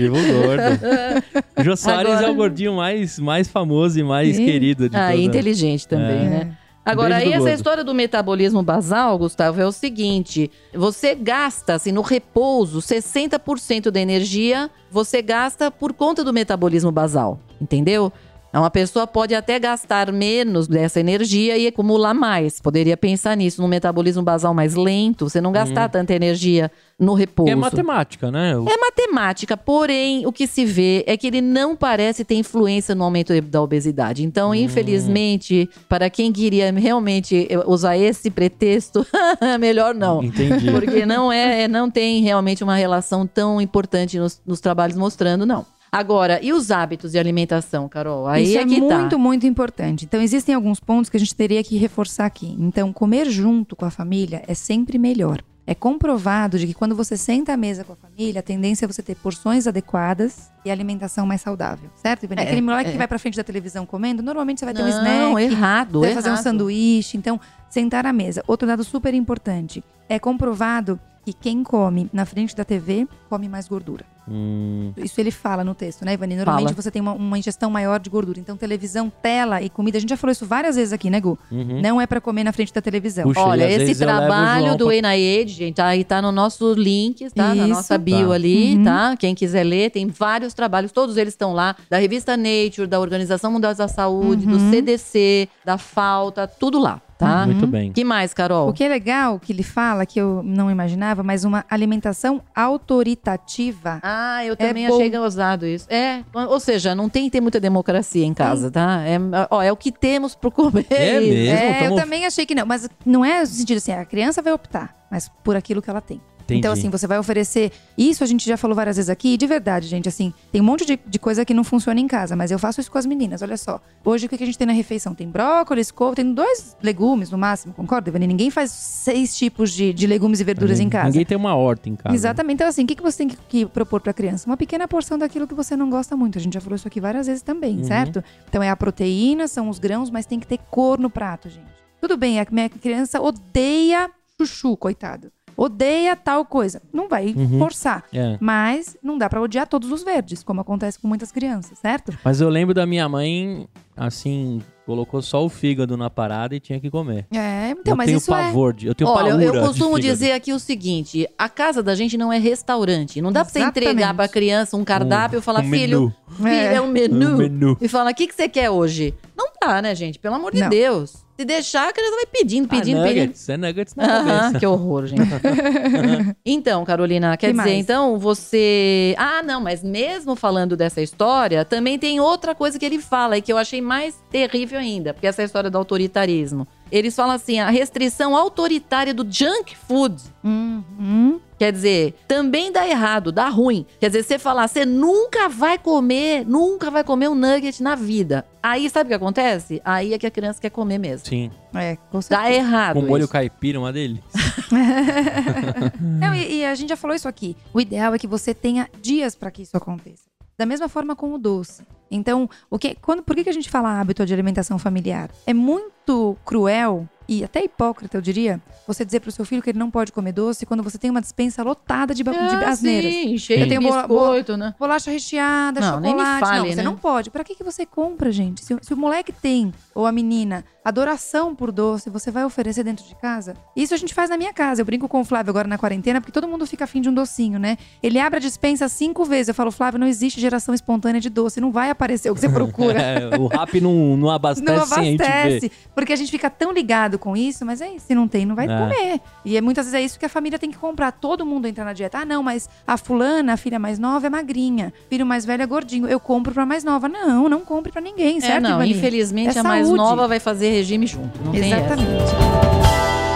[0.03, 1.63] Vivo gordo.
[1.63, 4.45] Jô Soares Agora- é o gordinho mais, mais famoso e mais Sim.
[4.45, 6.29] querido de Ah, toda- inteligente também, É.
[6.29, 6.57] né?
[6.85, 7.55] Agora, Beijo aí essa gordo.
[7.55, 13.99] história do metabolismo basal, Gustavo, é o seguinte: você gasta, assim, no repouso, 60% da
[13.99, 18.11] energia você gasta por conta do metabolismo basal, entendeu?
[18.51, 22.59] Uma pessoa pode até gastar menos dessa energia e acumular mais.
[22.59, 27.51] Poderia pensar nisso, num metabolismo basal mais lento, você não gastar tanta energia no repouso.
[27.51, 28.57] É matemática, né?
[28.57, 32.95] O- É matemática, porém, o que se vê é que ele não parece ter influência
[32.95, 34.23] no aumento da obesidade.
[34.25, 39.05] Então, infelizmente, para quem queria realmente usar esse pretexto,
[39.59, 40.23] melhor não.
[40.23, 40.71] Entendi.
[40.71, 45.65] Porque não é, não tem realmente uma relação tão importante nos, nos trabalhos mostrando, não.
[45.91, 48.27] Agora, e os hábitos de alimentação, Carol?
[48.27, 49.17] Aí Isso é é, que muito, tá.
[49.17, 50.05] muito importante.
[50.05, 52.55] Então, existem alguns pontos que a gente teria que reforçar aqui.
[52.59, 55.41] Então, comer junto com a família é sempre melhor.
[55.65, 58.87] É comprovado de que quando você senta à mesa com a família, a tendência é
[58.87, 62.23] você ter porções adequadas e alimentação mais saudável, certo?
[62.23, 62.91] É, Aquele moleque é.
[62.93, 65.99] que vai pra frente da televisão comendo, normalmente você vai ter um Não, snack, errado,
[65.99, 66.43] vai fazer um errado.
[66.43, 67.17] sanduíche.
[67.17, 68.43] Então, sentar à mesa.
[68.47, 69.83] Outro dado super importante.
[70.07, 74.03] É comprovado que quem come na frente da TV come mais gordura.
[74.31, 76.35] Hum, Isso ele fala no texto, né, Ivani?
[76.35, 76.81] Normalmente Fala.
[76.81, 78.39] você tem uma, uma ingestão maior de gordura.
[78.39, 81.37] Então, televisão, tela e comida, a gente já falou isso várias vezes aqui, né, Gu?
[81.51, 81.81] uhum.
[81.81, 83.23] Não é pra comer na frente da televisão.
[83.23, 87.55] Puxa, Olha, esse trabalho do pra- NIH, gente, tá, aí tá no nosso link, tá?
[87.55, 87.67] Na Isso.
[87.67, 88.33] nossa bio Tá.
[88.35, 88.83] ali, Uhum.
[88.83, 89.15] tá?
[89.17, 93.51] Quem quiser ler, tem vários trabalhos, todos eles estão lá, da revista Nature, da Organização
[93.51, 94.69] Mundial da Saúde, do Uhum.
[94.71, 97.45] CDC, da FAO, tá tudo lá, tá?
[97.45, 97.91] Muito bem.
[97.91, 98.69] que mais, Carol?
[98.69, 103.99] O que é legal que ele fala, que eu não imaginava, mas uma alimentação autoritativa.
[104.01, 104.95] Ah, eu É também bom.
[104.95, 105.85] achei ousado isso.
[105.91, 109.01] É, ou seja, não tem que ter muita democracia em casa, tá?
[109.05, 109.17] É,
[109.51, 110.85] ó, é o que temos pro comer.
[110.89, 111.55] É mesmo?
[111.55, 112.65] é, eu tamo- também achei que não.
[112.65, 116.01] Mas não é no sentido assim, a criança vai optar, mas por aquilo que ela
[116.01, 116.21] tem.
[116.53, 116.59] Entendi.
[116.59, 117.71] Então, assim, você vai oferecer.
[117.97, 120.63] Isso a gente já falou várias vezes aqui, e de verdade, gente, assim, tem um
[120.63, 123.05] monte de, de coisa que não funciona em casa, mas eu faço isso com as
[123.05, 123.41] meninas.
[123.41, 123.81] Olha só.
[124.03, 125.13] Hoje o que a gente tem na refeição?
[125.13, 128.27] Tem brócolis, couve, tem dois legumes no máximo, concorda, Ivani?
[128.27, 131.05] Ninguém faz seis tipos de, de legumes e verduras em casa.
[131.07, 132.15] Ninguém tem uma horta em casa.
[132.15, 132.55] Exatamente.
[132.55, 134.47] Então, assim, o que, que você tem que, que propor pra criança?
[134.49, 136.37] Uma pequena porção daquilo que você não gosta muito.
[136.37, 137.83] A gente já falou isso aqui várias vezes também, Uhum.
[137.83, 138.23] certo?
[138.47, 141.67] Então, é a proteína, são os grãos, mas tem que ter cor no prato, gente.
[142.01, 145.31] Tudo bem, a minha criança odeia chuchu, coitado.
[145.61, 146.81] Odeia tal coisa.
[146.93, 147.59] Não vai Uhum.
[147.59, 148.05] forçar.
[148.13, 148.37] É.
[148.39, 152.17] Mas não dá pra odiar todos os verdes, como acontece com muitas crianças, certo?
[152.23, 153.67] Mas eu lembro da minha mãe,
[153.97, 157.27] assim, colocou só o fígado na parada e tinha que comer.
[157.31, 158.45] É, então, eu mas tenho isso é.
[158.45, 158.87] pavor de.
[158.87, 162.33] Eu tenho Olha, eu- eu costumo dizer aqui o seguinte: a casa da gente não
[162.33, 163.21] é restaurante.
[163.21, 166.15] Não dá pra você entregar pra criança um cardápio e falar, um filho, menu.
[166.37, 167.29] filho, é um menu.
[167.35, 167.77] Um menu.
[167.79, 169.13] E fala, o que, que você quer hoje?
[169.37, 170.17] Não dá, né, gente?
[170.17, 170.69] Pelo amor de Não.
[170.69, 171.23] Deus.
[171.39, 173.21] Se deixar, a criança vai pedindo, pedindo, ah, pedindo.
[173.21, 174.59] nuggets, é nuggets na cabeça.
[174.59, 175.21] que horror, gente.
[176.45, 177.79] então, Carolina, quer Que dizer, mais?
[177.79, 179.15] então você.
[179.17, 183.41] Ah, não, mas mesmo falando dessa história, também tem outra coisa que ele fala e
[183.41, 186.67] que eu achei mais terrível ainda, porque essa é a história do autoritarismo.
[186.91, 190.21] Eles falam assim: a restrição autoritária do junk food.
[190.43, 191.39] Uhum.
[191.59, 193.85] Quer dizer, também dá errado, dá ruim.
[193.99, 198.45] Quer dizer, você falar, você nunca vai comer, nunca vai comer um nugget na vida.
[198.63, 199.81] Aí sabe o que acontece?
[199.83, 201.27] Aí é que a criança quer comer mesmo.
[201.27, 201.51] Sim.
[201.73, 202.49] É, com certeza.
[202.49, 202.95] Dá errado.
[202.95, 203.31] Com molho isso.
[203.33, 204.23] caipira, uma delícia.
[205.99, 207.57] Não, e, e a gente já falou isso aqui.
[207.73, 210.28] O ideal é que você tenha dias para que isso aconteça.
[210.59, 211.83] Da mesma forma com o doce.
[212.11, 215.29] Então, o que, quando, por que, que a gente fala hábito de alimentação familiar?
[215.47, 219.79] É muito cruel e até hipócrita, eu diria, você dizer pro seu filho que ele
[219.79, 223.13] não pode comer doce quando você tem uma dispensa lotada de, ba- de Ah, asneiras.
[223.13, 224.73] sim, cheio de biscoito, né?
[224.77, 226.39] Bolacha recheada, Não, nem me chocolate.
[226.45, 226.83] fale, não, você né?
[226.83, 227.29] não pode.
[227.29, 228.65] Pra que, que você compra, gente?
[228.65, 233.05] Se, se o moleque tem, ou a menina, adoração por doce, você vai oferecer dentro
[233.05, 233.53] de casa?
[233.75, 234.81] Isso a gente faz na minha casa.
[234.81, 237.13] Eu brinco com o Flávio agora na quarentena, porque todo mundo fica afim de um
[237.13, 237.77] docinho, né?
[238.01, 239.49] Ele abre a dispensa cinco vezes.
[239.49, 241.59] Eu falo, Flávio, não existe geração espontânea de doce.
[241.61, 242.99] Não vai aparecer o que você procura.
[243.09, 245.71] É, o rap não, não abastece Não sem a abastece.
[245.95, 248.07] Porque a gente fica tão ligado com isso, mas é isso.
[248.07, 248.77] Se não tem, não vai É.
[248.77, 249.21] comer.
[249.45, 251.11] E é, muitas vezes é isso que a família tem que comprar.
[251.11, 252.19] Todo mundo entra na dieta.
[252.19, 254.93] Ah, não, mas a fulana, a filha mais nova, é magrinha.
[255.09, 256.07] Filho mais velho é gordinho.
[256.07, 257.07] Eu compro pra mais nova.
[257.09, 258.91] Não, não compre pra ninguém, É, certo, não, Ivani?
[258.91, 261.37] infelizmente É a mais nova vai fazer regime junto.
[261.43, 261.93] Não tem essa.
[261.93, 263.29] Exatamente.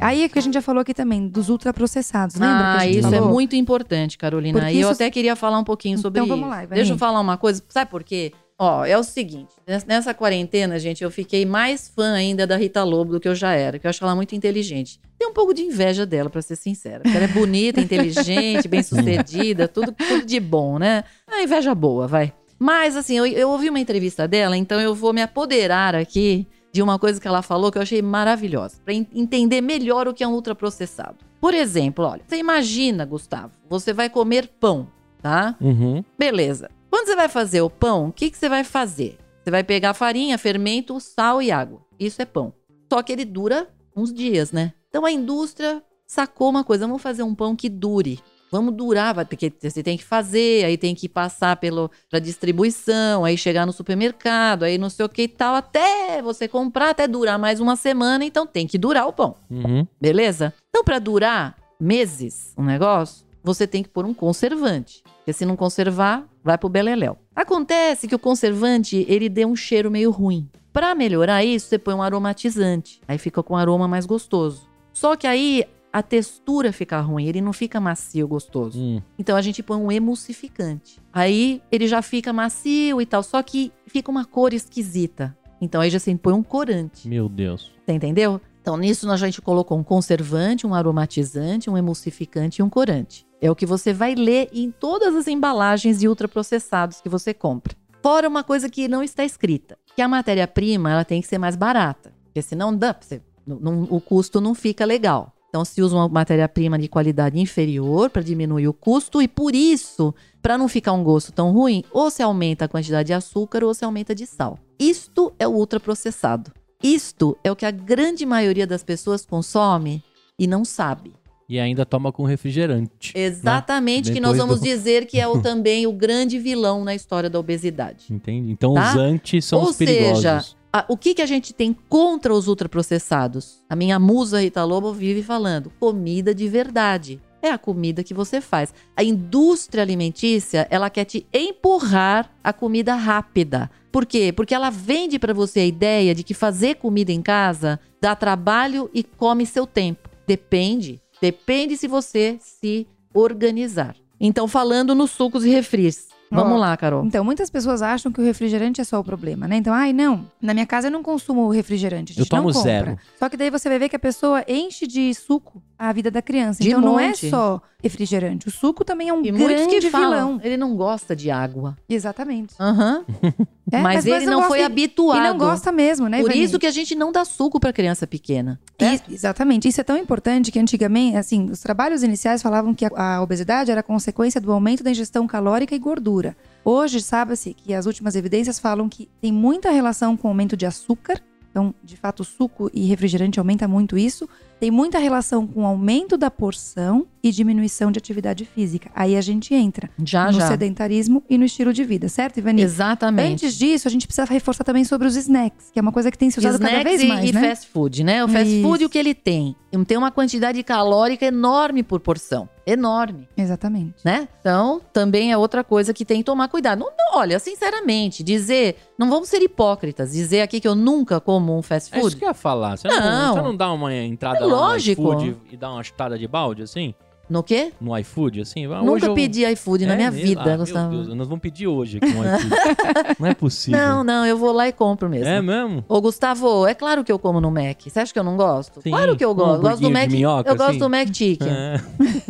[0.00, 2.36] Aí é que a gente já falou aqui também, dos ultraprocessados.
[2.36, 3.30] Lembra Ah, isso é falou?
[3.30, 4.60] muito importante, Carolina.
[4.60, 6.50] Porque E eu isso- até queria falar um pouquinho sobre Então, vamos isso.
[6.56, 6.76] lá, Ivani.
[6.76, 7.62] Deixa eu falar uma coisa.
[7.68, 8.32] Sabe por quê?
[8.58, 9.54] Ó, é o seguinte.
[9.66, 13.34] ness- Nessa quarentena, gente, eu fiquei mais fã ainda da Rita Lobo do que eu
[13.34, 13.78] já era.
[13.78, 14.98] Que eu acho ela muito inteligente.
[15.16, 17.00] Tem um pouco de inveja dela, pra ser sincera.
[17.02, 21.04] Porque ela é bonita, inteligente, bem sucedida, tudo, tudo de bom, né?
[21.30, 22.32] É inveja boa, vai.
[22.58, 26.82] Mas, assim, eu, eu ouvi uma entrevista dela, então eu vou me apoderar aqui de
[26.82, 30.28] uma coisa que ela falou que eu achei maravilhosa, para entender melhor o que é
[30.28, 31.16] um ultraprocessado.
[31.40, 34.88] Por exemplo, olha, você imagina, Gustavo, você vai comer pão,
[35.22, 35.54] tá?
[35.60, 36.02] Uhum.
[36.18, 36.68] Beleza.
[36.90, 39.18] Quando você vai fazer o pão, o que, que você vai fazer?
[39.42, 41.80] Você vai pegar farinha, fermento, sal e água.
[41.98, 42.52] Isso é pão.
[42.92, 44.72] Só que ele dura uns dias, né?
[44.88, 48.20] Então a indústria sacou uma coisa, vamos fazer um pão que dure.
[48.50, 53.36] Vamos durar, porque você tem que fazer, aí tem que passar pelo para distribuição, aí
[53.36, 57.38] chegar no supermercado, aí não sei o que e tal, até você comprar, até durar
[57.38, 59.34] mais uma semana, então tem que durar o pão.
[59.50, 59.86] Uhum.
[60.00, 60.54] Beleza?
[60.70, 65.02] Então, para durar meses um negócio, você tem que pôr um conservante.
[65.28, 67.18] Porque se não conservar, vai pro beleléu.
[67.36, 70.48] Acontece que o conservante, ele dê um cheiro meio ruim.
[70.72, 73.02] Para melhorar isso, você põe um aromatizante.
[73.06, 74.66] Aí fica com um aroma mais gostoso.
[74.90, 78.80] Só que aí a textura fica ruim, ele não fica macio, gostoso.
[78.80, 79.02] Hum.
[79.18, 80.98] Então a gente põe um emulsificante.
[81.12, 85.36] Aí ele já fica macio e tal, só que fica uma cor esquisita.
[85.60, 87.06] Então aí já se põe um corante.
[87.06, 87.70] Meu Deus.
[87.84, 88.40] Você entendeu?
[88.62, 93.26] Então, nisso, a gente colocou um conservante, um aromatizante, um emulsificante e um corante.
[93.40, 97.76] É o que você vai ler em todas as embalagens de ultraprocessados que você compra.
[98.02, 101.54] Fora uma coisa que não está escrita, que a matéria-prima ela tem que ser mais
[101.56, 102.12] barata.
[102.24, 105.32] Porque senão dá, você- não- o custo não fica legal.
[105.48, 110.14] Então, se usa uma matéria-prima de qualidade inferior para diminuir o custo, e por isso,
[110.42, 113.72] para não ficar um gosto tão ruim, ou se aumenta a quantidade de açúcar ou
[113.72, 114.58] se aumenta de sal.
[114.78, 116.52] Isto é o ultraprocessado.
[116.82, 120.04] Isto é o que a grande maioria das pessoas consome
[120.38, 121.14] e não sabe.
[121.48, 123.12] E ainda toma com refrigerante.
[123.16, 127.30] Exatamente, que nós vamos do- dizer que é o, também o grande vilão na história
[127.30, 128.04] da obesidade.
[128.10, 128.50] Entende?
[128.50, 128.90] Então Tá?
[128.90, 130.16] os anti são Ou os perigosos.
[130.22, 133.60] seja, a- o que, que a gente tem contra os ultraprocessados?
[133.68, 137.20] A minha musa Rita Lobo vive falando: comida de verdade.
[137.40, 138.74] É a comida que você faz.
[138.96, 143.70] A indústria alimentícia, ela quer te empurrar a comida rápida.
[143.92, 144.32] Por quê?
[144.34, 148.90] Porque ela vende para você a ideia de que fazer comida em casa dá trabalho
[148.92, 150.08] e come seu tempo.
[150.26, 151.00] Depende.
[151.20, 153.96] Depende se você se organizar.
[154.20, 156.08] Então, falando nos sucos e refris.
[156.30, 157.06] Vamos Ó, lá, Carol.
[157.06, 159.56] Então, muitas pessoas acham que o refrigerante é só o problema, né?
[159.56, 162.12] Então, ai, não, na minha casa eu não consumo refrigerante.
[162.12, 162.70] A gente Eu tomo não compra.
[162.70, 162.98] zero.
[163.18, 166.20] Só que daí você vai ver que a pessoa enche de suco a vida da
[166.20, 166.62] criança.
[166.62, 167.30] De então, não é monte.
[167.30, 168.48] só refrigerante.
[168.48, 170.40] O suco também é um E grande que falam, vilão.
[170.42, 171.76] ele não gosta de água.
[171.88, 172.54] Exatamente.
[172.58, 173.04] Aham.
[173.70, 175.18] É, mas ele não gosta foi e- habituado.
[175.18, 178.06] E não gosta mesmo, né, Por isso que a gente não dá suco pra criança
[178.06, 178.58] pequena.
[178.80, 179.68] E- exatamente.
[179.68, 183.70] Isso é tão importante que antigamente, assim, os trabalhos iniciais falavam que a, a obesidade
[183.70, 186.34] era consequência do aumento da ingestão calórica e gordura.
[186.64, 190.64] Hoje, sabe-se que as últimas evidências falam que tem muita relação com o aumento de
[190.64, 191.20] açúcar.
[191.50, 194.26] Então, de fato, suco e refrigerante aumenta muito isso.
[194.60, 198.90] Tem muita relação com aumento da porção e diminuição de atividade física.
[198.94, 200.48] Aí a gente entra Já, no já.
[200.48, 202.62] sedentarismo e no estilo de vida, certo, Ivani?
[202.62, 203.32] Exatamente.
[203.46, 206.18] Antes disso, a gente precisa reforçar também sobre os snacks, que é uma coisa que
[206.18, 207.48] tem se usado cada Snacks vez e, mais, e né?
[207.48, 208.24] fast food, né?
[208.24, 208.62] O fast Isso.
[208.62, 209.54] food, o que ele tem?
[209.86, 212.48] Tem uma quantidade calórica enorme por porção.
[212.66, 213.96] Enorme, Exatamente.
[214.04, 214.28] né?
[214.40, 216.78] Então, também é outra coisa que tem que tomar cuidado.
[216.78, 218.76] Não, não, olha, sinceramente, dizer...
[218.98, 220.12] Não vamos ser hipócritas.
[220.12, 222.16] Dizer aqui que eu nunca como um fast É isso food.
[222.16, 222.76] que eu ia falar.
[222.76, 223.34] Você não, Não.
[223.34, 225.02] você não dá uma entrada lá lógico.
[225.02, 226.94] iFood e dá uma chutada de balde, assim?
[227.28, 227.72] No quê?
[227.80, 228.64] No iFood, assim?
[228.66, 230.26] Ah, Nunca hoje eu- pedi iFood na É minha mesmo?
[230.26, 230.90] vida, Ah, meu Gustavo.
[230.90, 232.48] Deus, nós vamos pedir hoje aqui um iFood.
[233.20, 233.78] não é possível.
[233.78, 235.26] Não, não, eu vou lá e compro mesmo.
[235.28, 235.84] É mesmo?
[235.88, 237.82] Ô, Gustavo, é claro que eu como no Mac.
[237.86, 238.80] Você acha que eu não gosto?
[238.82, 239.54] Sim, Claro que eu um gosto.
[239.56, 240.08] Eu gosto do Mac.
[240.10, 240.78] minhoca, eu gosto assim?
[240.78, 241.48] do Mac Chicken.
[241.58, 241.80] É.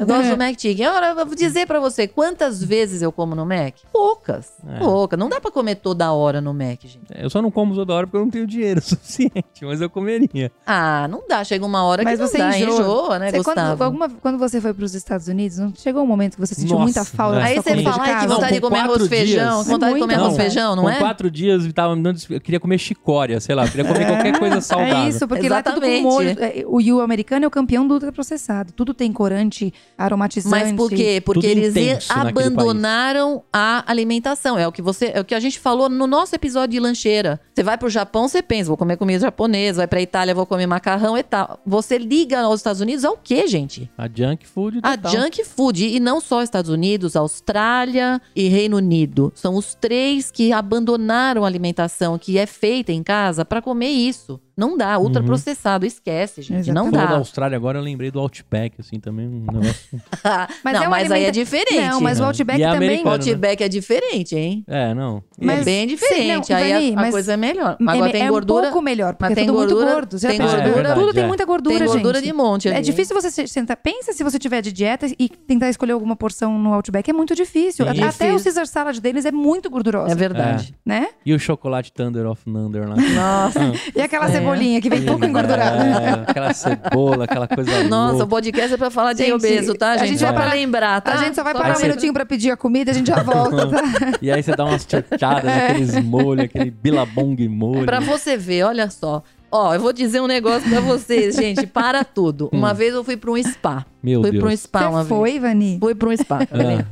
[0.03, 0.87] Eu gosto do Mac Chicken.
[0.89, 3.75] Ora, eu vou dizer pra você, quantas vezes eu como no Mac?
[3.93, 4.53] Poucas.
[4.67, 4.79] É.
[4.79, 5.19] Poucas.
[5.19, 7.01] Não dá pra comer toda hora no Mac, gente.
[7.15, 10.51] Eu só não como toda hora porque eu não tenho dinheiro suficiente, mas eu comeria.
[10.67, 11.43] Ah, não dá.
[11.45, 12.59] Chega uma hora Mas que não você dá.
[12.59, 12.75] enjoa.
[12.81, 13.85] Enjoa, né, Você, quando, Gustavo?
[13.85, 16.79] alguma- quando você foi para os Estados Unidos, não chegou um momento que você sentiu
[16.79, 17.41] Nossa, muita falta é.
[17.41, 19.65] da Aí você fala, ai, que vontade de com comer arroz feijão.
[19.65, 20.99] Que vontade de comer arroz feijão, não Com é?
[20.99, 24.39] quatro dias tava me dando, eu queria comer chicória, sei lá, eu queria comer qualquer
[24.39, 24.97] coisa saudável.
[25.05, 26.03] É isso, porque lá é tudo com Exatamente.
[26.03, 26.37] molho.
[26.41, 28.73] É, O Yu americano é o campeão do ultraprocessado.
[28.73, 30.51] Tudo tem corante, aromatizante.
[30.51, 31.23] Mas por quê?
[31.25, 31.75] Porque eles
[32.11, 34.59] abandonaram a alimentação.
[34.59, 37.41] É o que você, é o que a gente falou no nosso episódio de lancheira.
[37.55, 40.67] Você vai pro Japão, você pensa, vou comer comida japonesa, vai pra Itália, vou comer
[40.67, 41.61] macarrão e tal.
[41.67, 43.91] Você liga aos Estados Unidos ao quê, gente?
[43.97, 45.13] A junk food A total.
[45.13, 45.87] junk food.
[45.87, 49.33] E não só Estados Unidos, Austrália e Reino Unido.
[49.35, 54.41] São os três que abandonaram a alimentação que é feita em casa pra comer isso.
[54.59, 54.99] Não dá.
[54.99, 55.87] Ultraprocessado.
[55.87, 56.71] Esquece, gente.
[56.73, 56.91] Não Exatamente.
[56.93, 57.19] Falou da dá.
[57.19, 59.89] Austrália, agora eu lembrei do Outback, assim, também um negócio...
[60.65, 61.89] Mas não, é um mas aí é alimenta- diferente.
[61.89, 62.27] Não, mas o É.
[62.27, 63.05] Outback é também.
[63.05, 64.65] O Outback é diferente, hein?
[64.67, 65.23] É, não.
[65.41, 66.47] Mas- é bem diferente.
[66.47, 67.77] Sim, não, aí Ivani, a, a coisa é melhor.
[67.81, 68.61] É- Agora tem é gordura.
[68.61, 70.19] um pouco melhor, porque mas é tem tudo muito gordura- gordo.
[70.19, 71.27] Você já tem gordura- tudo tem é.
[71.27, 72.27] muita gordura, tem gordura gente.
[72.27, 72.79] de monte ali.
[72.79, 73.77] É difícil você se- sentar.
[73.77, 77.09] Pensa se você tiver de dieta e tentar escolher alguma porção no Outback.
[77.09, 77.85] É muito difícil.
[77.87, 78.03] Sim.
[78.03, 80.13] Até o Caesar salad deles é muito gordurosa.
[80.13, 80.75] É verdade.
[80.85, 81.09] Né?
[81.25, 82.97] E o chocolate Thunder of Nunder lá.
[82.97, 83.59] Nossa.
[83.95, 84.29] E aquela É.
[84.51, 85.85] cebolinha que vem pouco engordurada.
[85.85, 88.27] É, aquela cebola, aquela coisa Nossa, o louca.
[88.27, 90.09] podcast é pra falar de Gente, obeso, tá, a gente?
[90.11, 91.15] gente Só vai pra lembrar, tá?
[91.15, 93.23] A gente só vai parar um minutinho pra pedir a comida e a gente já
[93.23, 93.79] volta, tá?
[94.23, 97.87] E aí você dá umas chocadas naqueles molhos, aquele bilabong molho.
[97.87, 99.23] Pra você ver, olha só.
[99.51, 101.67] Ó, eu vou dizer um negócio pra vocês, gente.
[101.67, 102.51] Para tudo.
[102.53, 103.87] Uma vez eu fui pra um spa.
[104.09, 104.43] Meu fui Deus.
[104.43, 105.21] pra um spa uma Você vez.
[105.21, 105.77] foi, Vani?
[105.81, 106.39] Fui pra um spa.
[106.43, 106.85] Ah,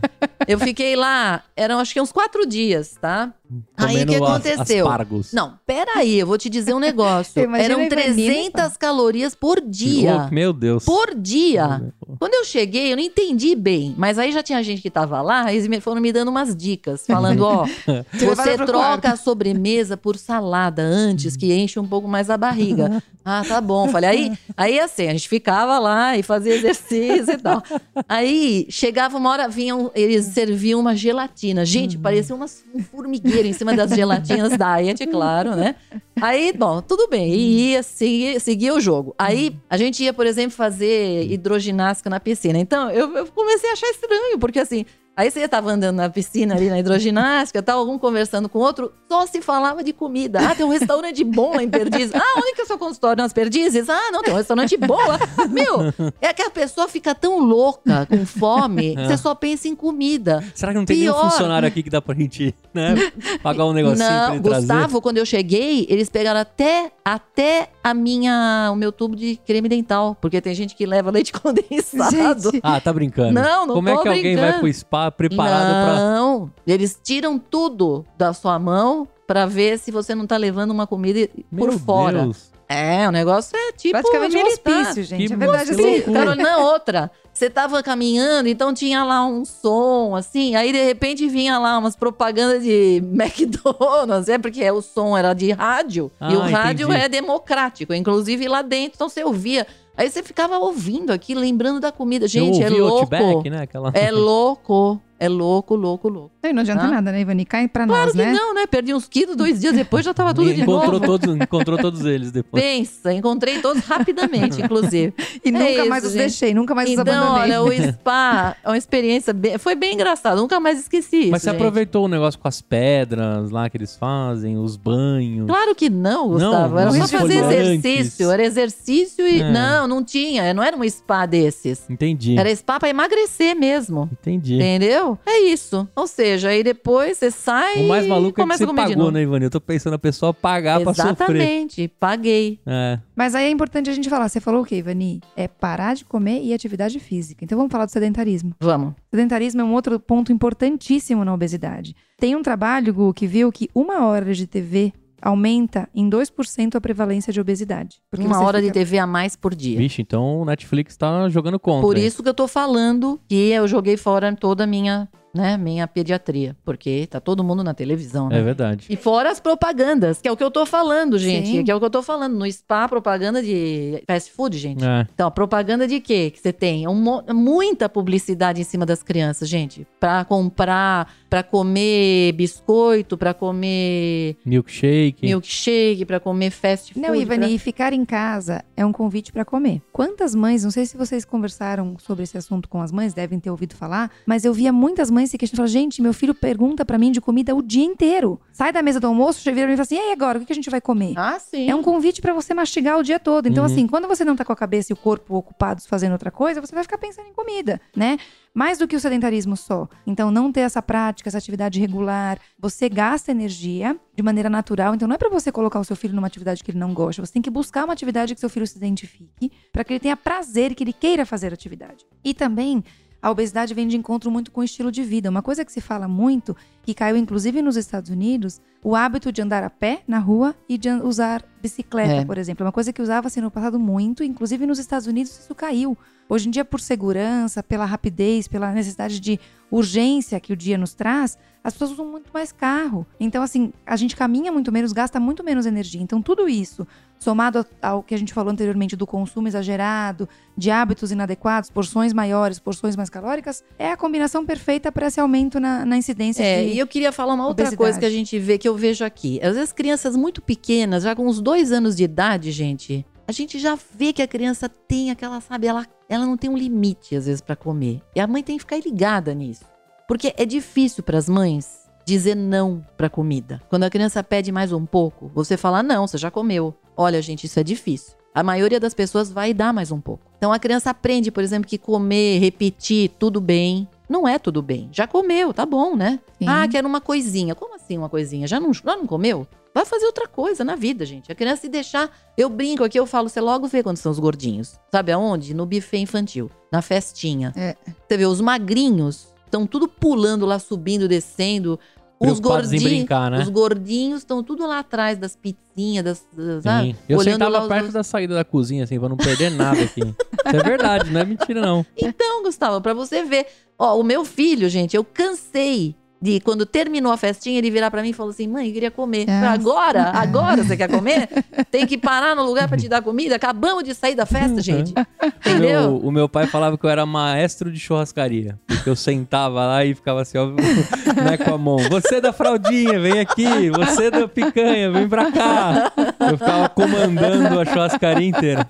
[0.48, 3.32] Eu fiquei lá, eram acho que uns quatro dias, tá?
[3.76, 4.86] Aí o que comendo as- aconteceu?
[4.88, 5.32] aspargos.
[5.32, 7.40] Não, peraí, eu vou te dizer um negócio.
[7.56, 10.26] Eram a Ivanina, 300 calorias por dia.
[10.28, 10.84] Oh, meu Deus.
[10.84, 11.92] Por dia.
[12.18, 13.94] Quando eu cheguei, eu não entendi bem.
[13.96, 17.04] Mas aí já tinha gente que tava lá, eles me- foram me dando umas dicas,
[17.06, 17.64] falando, ó,
[18.12, 23.00] você troca a sobremesa por salada antes, que enche um pouco mais a barriga.
[23.24, 23.88] ah, tá bom.
[23.88, 27.62] Falei, aí, aí assim, a gente ficava lá e fazia exercício e tal.
[28.08, 31.64] Aí chegava uma hora, vinham, eles serviam uma gelatina.
[31.64, 35.76] Gente, parecia umas, um formigueiro em cima das gelatinas Diet, claro, né?
[36.20, 37.32] Aí, bom, tudo bem.
[37.34, 39.14] E ia seguir, o jogo.
[39.18, 42.58] Aí a gente ia, por exemplo, fazer hidroginástica na piscina.
[42.58, 44.84] Então, eu, eu comecei a achar estranho, porque assim.
[45.16, 48.92] Aí você tava andando na piscina ali na hidroginástica, tal, um conversando com o outro,
[49.10, 50.40] só se falava de comida.
[50.46, 52.14] Ah, tem um restaurante bom lá em Perdizes.
[52.14, 53.22] Ah, onde que é o seu consultório?
[53.22, 53.88] Nas Perdizes?
[53.88, 55.18] Ah, não, tem um restaurante bom lá.
[55.48, 59.74] Meu, é que a pessoa fica tão louca, com fome, que você só pensa em
[59.74, 60.44] comida.
[60.54, 61.30] Será que não tem nenhum Pior.
[61.30, 62.94] funcionário aqui que dá pra gente, né?
[63.42, 64.66] Pagar um negocinho pra Não, ele trazer?
[64.66, 69.68] Gustavo, quando eu cheguei, eles pegaram até, até a minha, o meu tubo de creme
[69.68, 70.16] dental.
[70.20, 72.50] Porque tem gente que leva leite condensado.
[72.50, 73.32] Gente, Ah, tá brincando.
[73.32, 74.60] Não, não Como é que alguém vai brincando.
[74.60, 76.14] pro spa preparado pra.
[76.14, 80.86] não, eles tiram tudo da sua mão pra ver se você não tá levando uma
[80.86, 82.22] comida por Meu fora.
[82.22, 82.54] Deus.
[82.68, 85.28] É, o negócio é tipo praticamente um hospício, gente.
[85.28, 86.12] Que é verdade, que assim.
[86.12, 87.10] Carolina, outra.
[87.32, 91.94] Você tava caminhando, então tinha lá um som, assim, aí de repente vinha lá umas
[91.94, 97.04] propagandas de McDonald's, é porque o som era de rádio, Ah, e o rádio entendi.
[97.04, 99.66] é democrático, inclusive lá dentro, então você ouvia.
[99.96, 102.28] Aí você ficava ouvindo aqui, lembrando da comida.
[102.28, 102.98] Gente, é louco.
[102.98, 103.62] Outback, né?
[103.62, 103.90] Aquela...
[103.94, 105.00] É louco.
[105.18, 106.30] É louco, louco, louco.
[106.44, 106.88] E não adianta Tá?
[106.88, 107.44] nada, né, Ivani?
[107.44, 108.32] Cai pra Claro nós, que né?
[108.32, 108.66] não, né?
[108.66, 111.06] Perdi uns quilos, dois dias depois já tava tudo de encontrou, novo.
[111.06, 112.62] todos, encontrou todos eles depois.
[112.62, 115.12] Pensa, encontrei todos rapidamente, inclusive.
[115.44, 116.28] E nunca É mais isso, os gente.
[116.28, 117.56] deixei, nunca mais os Então, abandonei.
[117.56, 120.36] olha, o spa é uma experiência bem, foi bem engraçado.
[120.40, 121.30] Nunca mais esqueci isso.
[121.30, 121.56] Mas você gente.
[121.58, 125.46] aproveitou o negócio com as pedras lá que eles fazem, os banhos.
[125.46, 126.74] Claro que não, Gustavo.
[126.74, 128.30] Não, era os só fazer exercício.
[128.30, 129.40] Era exercício e.
[129.40, 129.50] É.
[129.50, 130.52] Não, não tinha.
[130.52, 131.88] Não era um spa desses.
[131.88, 132.36] Entendi.
[132.38, 134.08] Era spa pra emagrecer mesmo.
[134.12, 134.56] Entendi.
[134.56, 135.05] Entendeu?
[135.26, 135.88] É isso.
[135.94, 139.22] Ou seja, aí depois você sai O mais e maluco é que você pagou, né,
[139.22, 139.44] Ivani?
[139.44, 141.12] Eu tô pensando a pessoa pagar pra sofrer.
[141.12, 141.88] Exatamente.
[141.88, 142.60] Paguei.
[142.66, 142.98] É.
[143.14, 144.28] Mas aí é importante a gente falar.
[144.28, 145.20] Você falou o quê, Ivani?
[145.36, 147.44] É parar de comer e atividade física.
[147.44, 148.54] Então vamos falar do sedentarismo.
[148.60, 148.94] Vamos.
[149.10, 151.94] Sedentarismo é um outro ponto importantíssimo na obesidade.
[152.18, 156.80] Tem um trabalho, Gu, que viu que uma hora de TV aumenta em 2% a
[156.80, 158.00] prevalência de obesidade.
[158.10, 159.78] Porque Uma hora de fica- TV a mais por dia.
[159.78, 161.82] Vixe, então o Netflix tá jogando contra.
[161.82, 162.06] Por hein?
[162.06, 166.56] isso que eu tô falando que eu joguei fora toda a minha, né, minha pediatria.
[166.64, 168.38] Porque tá todo mundo na televisão, né?
[168.38, 168.86] É verdade.
[168.90, 171.48] E fora as propagandas, que é o que eu tô falando, gente.
[171.48, 171.64] Sim.
[171.64, 172.34] Que é o que eu tô falando.
[172.36, 174.84] No spa, propaganda de fast food, gente.
[174.84, 175.06] É.
[175.14, 176.84] Então, a propaganda de quê que você tem?
[176.84, 179.86] É um mo- muita publicidade em cima das crianças, gente.
[180.00, 185.24] Pra comprar, pra comer biscoito, pra comer Milkshake.
[185.26, 187.06] milkshake, pra comer fast food.
[187.06, 189.82] Não, Ivani, pra- e ficar em casa é um convite para comer.
[189.92, 193.50] Quantas mães, não sei se vocês conversaram sobre esse assunto com as mães, devem ter
[193.50, 197.10] ouvido falar, mas eu via muitas mães se questionando, gente, meu filho pergunta para mim
[197.12, 198.40] de comida o dia inteiro.
[198.52, 200.40] Sai da mesa do almoço, vira pra mim e fala assim, e aí agora, o
[200.40, 201.14] que que a gente vai comer?
[201.16, 201.68] Ah, sim.
[201.68, 203.46] É um convite para você mastigar o dia todo.
[203.48, 203.70] Então, Uhum.
[203.70, 206.60] assim, quando você não tá com a cabeça e o corpo ocupados fazendo outra coisa,
[206.60, 208.18] você vai ficar pensando em comida, né?
[208.54, 209.86] Mais do que o sedentarismo só.
[210.06, 214.94] Então, não ter essa prática, essa atividade regular, você gasta energia de maneira natural.
[214.94, 217.24] Então, não é para você colocar o seu filho numa atividade que ele não gosta.
[217.24, 220.16] Você tem que buscar uma atividade que seu filho se identifique, para que ele tenha
[220.16, 222.06] prazer, que ele queira fazer a atividade.
[222.24, 222.82] E também
[223.26, 225.28] a obesidade vem de encontro muito com o estilo de vida.
[225.28, 229.42] Uma coisa que se fala muito, que caiu inclusive nos Estados Unidos, o hábito de
[229.42, 232.24] andar a pé na rua e de usar bicicleta, É.
[232.24, 232.62] por exemplo.
[232.62, 235.98] É uma coisa que usava-se no passado muito, inclusive nos Estados Unidos isso caiu.
[236.28, 239.38] Hoje em dia, por segurança, pela rapidez, pela necessidade de
[239.70, 243.06] urgência que o dia nos traz, as pessoas usam muito mais carro.
[243.18, 246.00] Então, assim, a gente caminha muito menos, gasta muito menos energia.
[246.00, 246.86] Então, tudo isso,
[247.18, 252.58] somado ao que a gente falou anteriormente do consumo exagerado, de hábitos inadequados, porções maiores,
[252.58, 256.72] porções mais calóricas, é a combinação perfeita para esse aumento na, na incidência É, de...
[256.74, 257.76] e eu queria falar uma outra obesidade.
[257.76, 259.40] coisa que a gente vê, que eu vejo aqui.
[259.42, 263.58] Às vezes crianças muito pequenas, já com uns dois anos de idade, gente, a gente
[263.58, 267.26] já vê que a criança tem aquela, sabe, ela, ela não tem um limite, às
[267.26, 268.00] vezes, pra comer.
[268.14, 269.64] E a mãe tem que ficar ligada nisso.
[270.06, 273.60] Porque é difícil pras mães dizer não pra comida.
[273.68, 276.72] Quando a criança pede mais um pouco, você fala, não, você já comeu.
[276.96, 278.14] Olha, gente, isso é difícil.
[278.32, 280.24] A maioria das pessoas vai dar mais um pouco.
[280.36, 283.88] Então a criança aprende, por exemplo, que comer, repetir, tudo bem.
[284.08, 284.88] Não é tudo bem.
[284.92, 286.20] Já comeu, tá bom, né?
[286.38, 286.46] Sim.
[286.46, 287.54] Ah, quero uma coisinha.
[287.54, 288.46] Como assim uma coisinha?
[288.46, 289.48] Já não, já não comeu?
[289.76, 291.30] Vai fazer outra coisa na vida, gente.
[291.30, 292.10] A criança se deixar.
[292.34, 294.80] Eu brinco aqui, eu falo, você logo vê quando são os gordinhos.
[294.90, 295.52] Sabe aonde?
[295.52, 297.52] No buffet infantil, na festinha.
[297.54, 297.76] É.
[298.08, 301.78] Você vê, os magrinhos estão tudo pulando lá, subindo, descendo.
[302.18, 303.42] Os gordinhos, brincar, né?
[303.42, 306.92] os gordinhos estão tudo lá atrás das pizzinhas, das, das- sabe?
[306.92, 306.96] Sim.
[307.06, 310.00] Eu Olhando sentava os- perto da saída da cozinha, assim, pra não perder nada aqui.
[310.00, 311.84] Isso é verdade, não é mentira, não.
[311.94, 313.46] Então, Gustavo, pra você ver.
[313.78, 315.94] Ó, o meu filho, gente, eu cansei
[316.26, 318.90] de quando terminou a festinha, ele virar pra mim e falou assim: mãe, eu queria
[318.90, 319.26] comer.
[319.28, 319.52] Ah.
[319.52, 320.10] agora?
[320.16, 321.28] Agora você quer comer?
[321.70, 323.36] Tem que parar no lugar pra te dar comida?
[323.36, 324.92] Acabamos de sair da festa, gente.
[324.92, 325.80] O Entendeu?
[325.82, 328.58] meu, o meu pai falava que eu era maestro de churrascaria.
[328.66, 330.46] Porque eu sentava lá e ficava assim, ó,
[331.22, 331.78] né, com a mão.
[331.90, 333.70] Você da fraldinha, vem aqui.
[333.70, 335.92] Você da picanha, vem pra cá.
[336.18, 338.68] Eu ficava comandando a churrascaria inteira.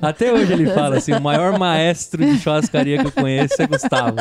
[0.00, 4.16] Até hoje ele fala assim, o maior maestro de churrascaria que eu conheço é Gustavo.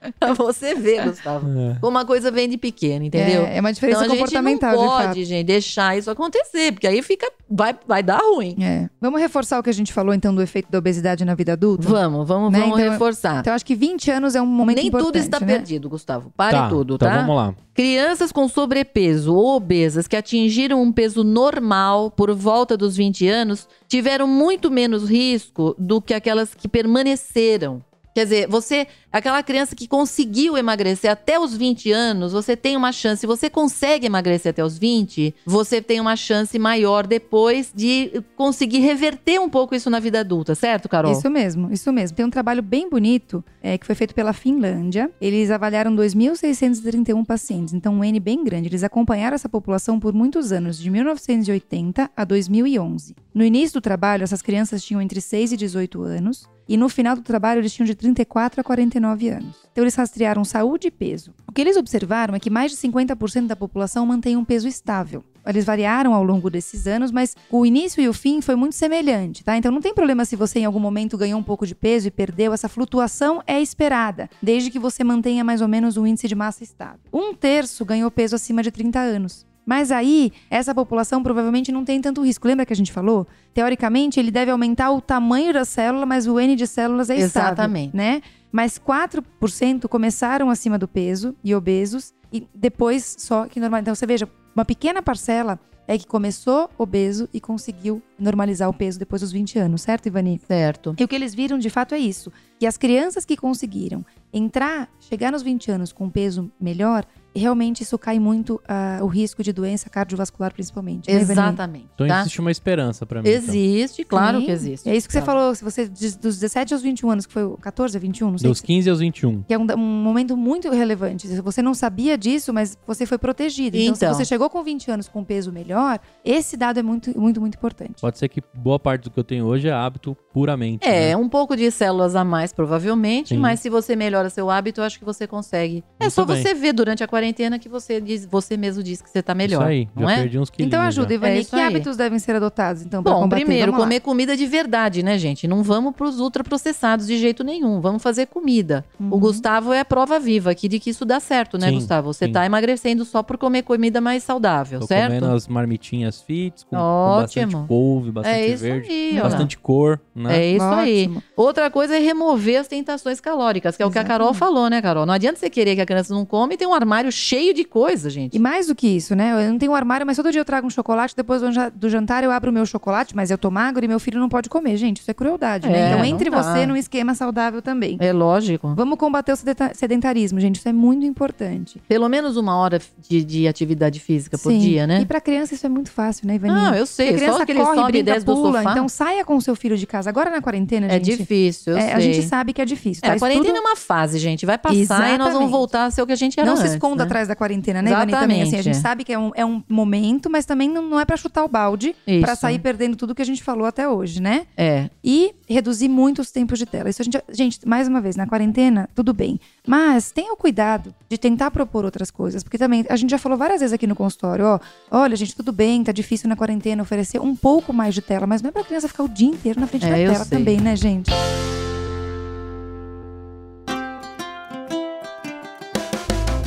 [0.18, 1.46] Pra você ver, Gustavo.
[1.58, 1.76] É.
[1.80, 3.42] Como a coisa vem de pequena, entendeu?
[3.44, 5.24] É, é uma diferença então a gente comportamental, não de pode, fato.
[5.24, 8.56] gente, deixar isso acontecer, porque aí fica, vai, vai dar ruim.
[8.60, 8.88] É.
[9.00, 11.88] Vamos reforçar o que a gente falou, então, do efeito da obesidade na vida adulta?
[11.88, 13.40] Vamos, vamos, Né, vamos então- reforçar.
[13.40, 15.46] Então, acho que 20 anos é um momento Nem importante, tudo está né?
[15.46, 16.32] perdido, Gustavo.
[16.36, 17.16] Pare tá, tudo, então tá?
[17.18, 17.54] vamos lá.
[17.74, 23.68] Crianças com sobrepeso ou obesas que atingiram um peso normal por volta dos 20 anos
[23.86, 27.82] tiveram muito menos risco do que aquelas que permaneceram.
[28.18, 32.90] Quer dizer, você, aquela criança que conseguiu emagrecer até os 20 anos, você tem uma
[32.90, 33.20] chance.
[33.20, 38.80] Se você consegue emagrecer até os 20, você tem uma chance maior depois de conseguir
[38.80, 41.12] reverter um pouco isso na vida adulta, certo, Carol?
[41.12, 42.16] Isso mesmo, isso mesmo.
[42.16, 45.08] Tem um trabalho bem bonito é, que foi feito pela Finlândia.
[45.20, 48.66] Eles avaliaram 2.631 pacientes, então um N bem grande.
[48.66, 53.14] Eles acompanharam essa população por muitos anos, de 1980 a 2011.
[53.32, 56.48] No início do trabalho, essas crianças tinham entre 6 e 18 anos.
[56.68, 59.56] E no final do trabalho, eles tinham de 34 a 49 anos.
[59.72, 61.32] Então, eles rastrearam saúde e peso.
[61.46, 65.24] O que eles observaram é que mais de 50% da população mantém um peso estável.
[65.46, 69.42] Eles variaram ao longo desses anos, mas o início e o fim foi muito semelhante,
[69.42, 69.56] tá?
[69.56, 72.10] Então não tem problema se você em algum momento ganhou um pouco de peso e
[72.10, 76.34] perdeu, essa flutuação é esperada, desde que você mantenha mais ou menos um índice de
[76.34, 77.00] massa estável.
[77.10, 79.47] Um terço ganhou peso acima de 30 anos.
[79.68, 82.48] Mas aí, essa população provavelmente não tem tanto risco.
[82.48, 83.26] Lembra que a gente falou?
[83.52, 87.48] Teoricamente, ele deve aumentar o tamanho da célula, mas o N de células é estável,
[87.48, 87.94] Exatamente.
[87.94, 88.22] né?
[88.50, 93.80] Mas 4% começaram acima do peso e obesos e depois só que normal.
[93.80, 98.98] Então você veja, uma pequena parcela é que começou obeso e conseguiu normalizar o peso
[98.98, 100.40] depois dos 20 anos, certo, Ivani?
[100.46, 100.94] Certo.
[100.98, 104.88] E o que eles viram de fato é isso: que as crianças que conseguiram entrar,
[105.00, 107.04] chegar nos 20 anos com um peso melhor,
[107.34, 111.08] realmente isso cai muito ah, o risco de doença cardiovascular, principalmente.
[111.12, 111.20] né?
[111.20, 111.86] Exatamente.
[111.94, 112.20] Então tá?
[112.20, 113.28] existe uma esperança pra mim.
[113.28, 113.40] então.
[113.42, 114.46] Existe, claro Sim.
[114.46, 114.88] que existe.
[114.88, 115.26] É isso que você Tá.
[115.26, 118.30] falou, se você diz dos 17 aos 21 anos, que foi o 14 a 21,
[118.32, 118.48] não sei.
[118.50, 119.42] Dos 15 aos 21.
[119.44, 121.28] Que é um, um momento muito relevante.
[121.28, 123.76] Se Você não sabia disso, mas você foi protegido.
[123.76, 124.14] Então, Então.
[124.14, 127.54] se você chegou com 20 anos com peso melhor, esse dado é muito, muito, muito
[127.54, 128.00] importante.
[128.00, 130.84] Pode ser que boa parte do que eu tenho hoje é hábito puramente.
[130.88, 131.16] É, né?
[131.16, 133.38] um pouco de células a mais, provavelmente, Sim.
[133.38, 135.84] mas se você melhora seu hábito, eu acho que você consegue.
[135.98, 136.42] É Muito só bem.
[136.42, 139.62] você ver durante a quarentena que você diz, você mesmo diz que você tá melhor.
[139.62, 140.16] Isso aí, não já é?
[140.20, 140.68] perdi uns quilinhos.
[140.72, 141.14] Então ajuda.
[141.14, 141.36] Ivani.
[141.36, 141.66] É isso que aí.
[141.66, 143.44] hábitos devem ser adotados, então, para Bom, combater?
[143.44, 145.46] primeiro, comer comida de verdade, né, gente?
[145.46, 147.80] Não vamos pros ultraprocessados de jeito nenhum.
[147.80, 148.84] Vamos fazer comida.
[148.98, 149.08] Uhum.
[149.12, 152.12] O Gustavo é a prova viva aqui de que isso dá certo, né, Sim, Gustavo?
[152.12, 152.32] Você sim.
[152.32, 155.14] tá emagrecendo só por comer comida mais saudável, Tô certo?
[155.14, 157.46] comendo as marmitinhas fits com, com Ótimo.
[157.46, 160.38] bastante couve, bastante É isso verde, aí, bastante cor, né?
[160.38, 161.02] É isso aí.
[161.04, 161.22] Ótimo.
[161.36, 164.38] Outra coisa é remover as tentações calóricas, que é o que a Carol Exatamente.
[164.54, 165.06] falou, né, Carol?
[165.06, 167.64] Não adianta você querer que a criança não come e tem um armário cheio de
[167.64, 168.34] coisa, gente.
[168.34, 169.46] E mais do que isso, né?
[169.46, 171.68] Eu não tenho um armário, mas todo dia eu trago um chocolate, depois do ja-
[171.68, 174.28] do jantar eu abro o meu chocolate, mas eu tô magro e meu filho não
[174.28, 174.76] pode comer.
[174.76, 175.92] Gente, isso é crueldade, É, né?
[175.92, 176.42] Então entre dá.
[176.42, 177.96] você num esquema saudável também.
[178.00, 178.72] É lógico.
[178.74, 180.56] Vamos combater o sedenta- sedentarismo, gente.
[180.56, 181.80] Isso é muito importante.
[181.88, 184.58] Pelo menos uma hora de, de atividade física por Sim.
[184.58, 185.00] dia, né?
[185.02, 186.52] E pra criança isso é muito fácil, né, Ivani?
[186.54, 187.12] Não, eu sei.
[187.12, 188.58] Porque a Só criança que ele corre, sobe e brinca, desce do pula.
[188.58, 188.70] sofá.
[188.72, 190.08] Então saia com o seu filho de casa.
[190.08, 191.16] Agora na quarentena, é gente.
[191.18, 191.92] difícil, eu é, sei.
[191.92, 193.00] a gente sabe que é difícil.
[193.04, 193.14] É, tá?
[193.14, 194.46] a quarentena Estudo- é uma fase, gente.
[194.46, 195.50] Vai passar e nós vamos Exatamente.
[195.50, 197.04] voltar a ser o que a gente era Não se antes, esconda né?
[197.04, 198.12] atrás da quarentena, né, Ivani?
[198.12, 198.82] Também, assim, a gente Exatamente.
[198.82, 201.48] sabe que é um, é um momento, mas também não, não é pra chutar o
[201.48, 204.46] balde, pra sair perdendo tudo que a gente falou até hoje, né?
[204.56, 204.88] É.
[205.02, 206.88] E reduzir muito os tempos de tela.
[206.90, 209.40] Isso a gente, gente, mais uma vez, na quarentena, tudo bem.
[209.66, 213.36] Mas tenha o cuidado de tentar propor outras coisas, porque também a gente já falou
[213.38, 217.20] várias vezes aqui no consultório, ó, olha, gente, tudo bem, tá difícil na quarentena oferecer
[217.20, 219.66] um pouco mais de tela, mas não é pra criança ficar o dia inteiro na
[219.66, 220.38] frente É, da tela sei.
[220.38, 221.10] também, né, gente?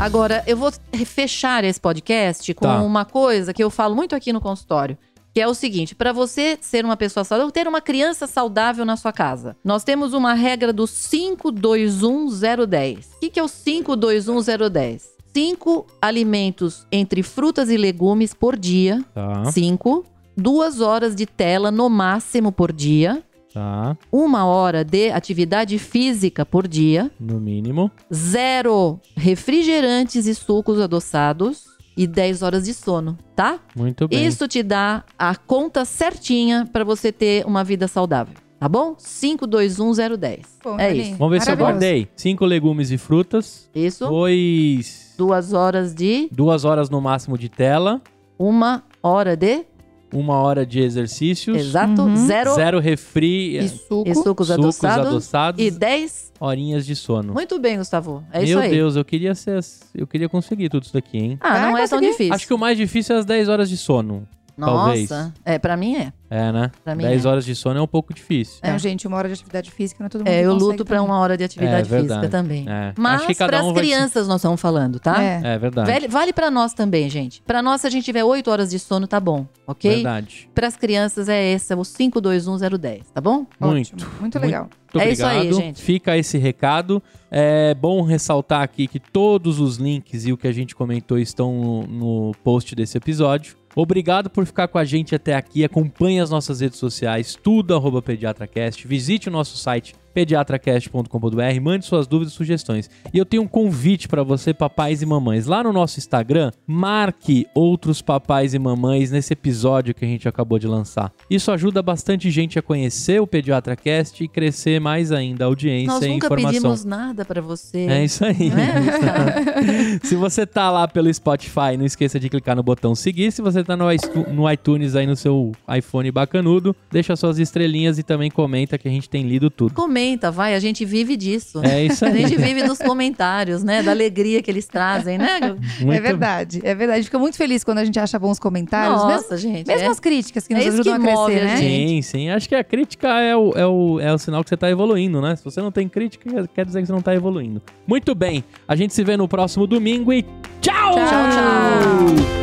[0.01, 0.71] Agora, eu vou
[1.05, 2.81] fechar esse podcast com Tá.
[2.81, 4.97] uma coisa que eu falo muito aqui no consultório.
[5.31, 8.97] Que é o seguinte, para você ser uma pessoa saudável, ter uma criança saudável na
[8.97, 9.55] sua casa.
[9.63, 13.11] Nós temos uma regra do 521010.
[13.15, 15.11] O que, que é o 521010?
[15.33, 19.01] cinco alimentos entre frutas e legumes por dia.
[19.13, 20.03] Tá, Cinco.
[20.35, 23.23] Duas horas de tela no máximo por dia.
[23.53, 23.97] Tá.
[24.11, 27.11] Uma hora de atividade física por dia.
[27.19, 27.91] No mínimo.
[28.13, 31.69] Zero refrigerantes e sucos adoçados.
[31.97, 33.59] E 10 horas de sono, tá?
[33.75, 34.25] Muito bem.
[34.25, 38.33] Isso te dá a conta certinha pra você ter uma vida saudável.
[38.57, 38.95] Tá bom?
[38.97, 40.59] 521010.
[40.63, 41.15] Bom, É isso.
[41.17, 42.07] Vamos ver se eu guardei.
[42.15, 43.69] Cinco legumes e frutas.
[43.75, 44.07] Isso.
[44.07, 45.15] Dois.
[45.17, 46.29] Duas horas de.
[46.31, 48.01] Duas horas no máximo de tela.
[48.39, 49.65] Uma hora de.
[50.13, 51.57] Uma hora de exercícios.
[51.57, 52.01] Exato.
[52.01, 52.15] Uhum.
[52.27, 52.53] Zero.
[52.55, 53.57] Zero refri.
[53.57, 54.03] E suco.
[54.09, 55.07] E sucos, Sucos adoçados.
[55.07, 55.61] adoçados.
[55.63, 56.31] E 10.
[56.39, 57.33] Horinhas de sono.
[57.33, 58.23] Muito bem, Gustavo.
[58.31, 58.71] É Meu isso aí.
[58.71, 59.59] Deus, eu queria ser.
[59.93, 61.37] Eu queria conseguir tudo isso daqui, hein?
[61.39, 62.33] Ah, não Vai é tão difícil.
[62.33, 64.27] Acho que o mais difícil é as 10 horas de sono.
[64.57, 64.73] Nossa.
[65.07, 65.33] talvez.
[65.45, 66.13] É, pra mim é.
[66.29, 66.71] É, né?
[66.81, 67.27] Pra mim 10 é.
[67.27, 68.59] horas de sono é um pouco difícil.
[68.63, 70.97] Não, gente, uma hora de atividade física não é todo mundo É, eu luto pra
[70.97, 71.11] também.
[71.11, 72.65] uma hora de atividade É, física também.
[72.69, 72.93] É.
[72.97, 75.21] Mas Acho que cada para um as vai crianças nós estamos falando, tá?
[75.21, 75.41] É.
[75.43, 75.91] É verdade.
[75.91, 77.41] Vale, vale para nós também, gente.
[77.41, 79.95] Pra nós, se a gente tiver 8 horas de sono, tá bom, ok?
[79.95, 80.49] Verdade.
[80.55, 83.45] Para as crianças é esse, é o 521010, tá bom?
[83.59, 83.93] Muito.
[83.93, 84.69] Ótimo, muito legal.
[84.93, 85.81] Muito É isso aí, gente.
[85.81, 87.01] Fica esse recado.
[87.29, 91.53] É bom ressaltar aqui que todos os links e o que a gente comentou estão
[91.53, 93.55] no, no post desse episódio.
[93.75, 95.63] Obrigado por ficar com a gente até aqui.
[95.63, 98.87] Acompanhe as nossas redes sociais, tudo arroba pediatracast.
[98.87, 102.89] Visite o nosso site pediatracast.com.br, mande suas dúvidas e sugestões.
[103.13, 105.45] E eu tenho um convite para você, papais e mamães.
[105.45, 110.59] Lá no nosso Instagram, marque outros papais e mamães nesse episódio que a gente acabou
[110.59, 111.11] de lançar.
[111.29, 116.03] Isso ajuda bastante gente a conhecer o PediatraCast e crescer mais ainda a audiência Nós
[116.03, 116.51] e nunca informação.
[116.51, 117.85] pedimos nada pra você.
[117.87, 118.49] É isso aí.
[118.49, 119.99] Né?
[120.03, 123.31] Se você tá lá pelo Spotify, não esqueça de clicar no botão seguir.
[123.31, 128.29] Se você tá no iTunes aí no seu iPhone bacanudo, deixa suas estrelinhas e também
[128.29, 129.73] comenta que a gente tem lido tudo.
[129.73, 130.00] Comenta,
[130.31, 131.61] vai, a gente vive disso.
[131.63, 132.21] É isso A aí.
[132.21, 133.81] gente vive nos comentários, né?
[133.83, 135.39] Da alegria que eles trazem, né?
[135.81, 137.03] Muito É verdade, é verdade.
[137.03, 139.05] Fica muito feliz quando a gente acha bons comentários.
[139.05, 139.67] mesmo Nossa, gente.
[139.67, 139.87] mesmo é.
[139.87, 141.57] as críticas que nos É isso ajudam que a crescer, a né?
[141.57, 141.87] gente.
[141.89, 142.29] Sim, sim.
[142.29, 145.21] Acho que a crítica é o, é, o, é o sinal que você tá evoluindo,
[145.21, 145.35] né?
[145.35, 147.61] Se você não tem crítica, quer dizer que você não tá evoluindo.
[147.87, 148.43] Muito bem.
[148.67, 150.23] A gente se vê no próximo domingo e
[150.61, 150.95] tchau!
[150.95, 152.40] Tchau, tchau.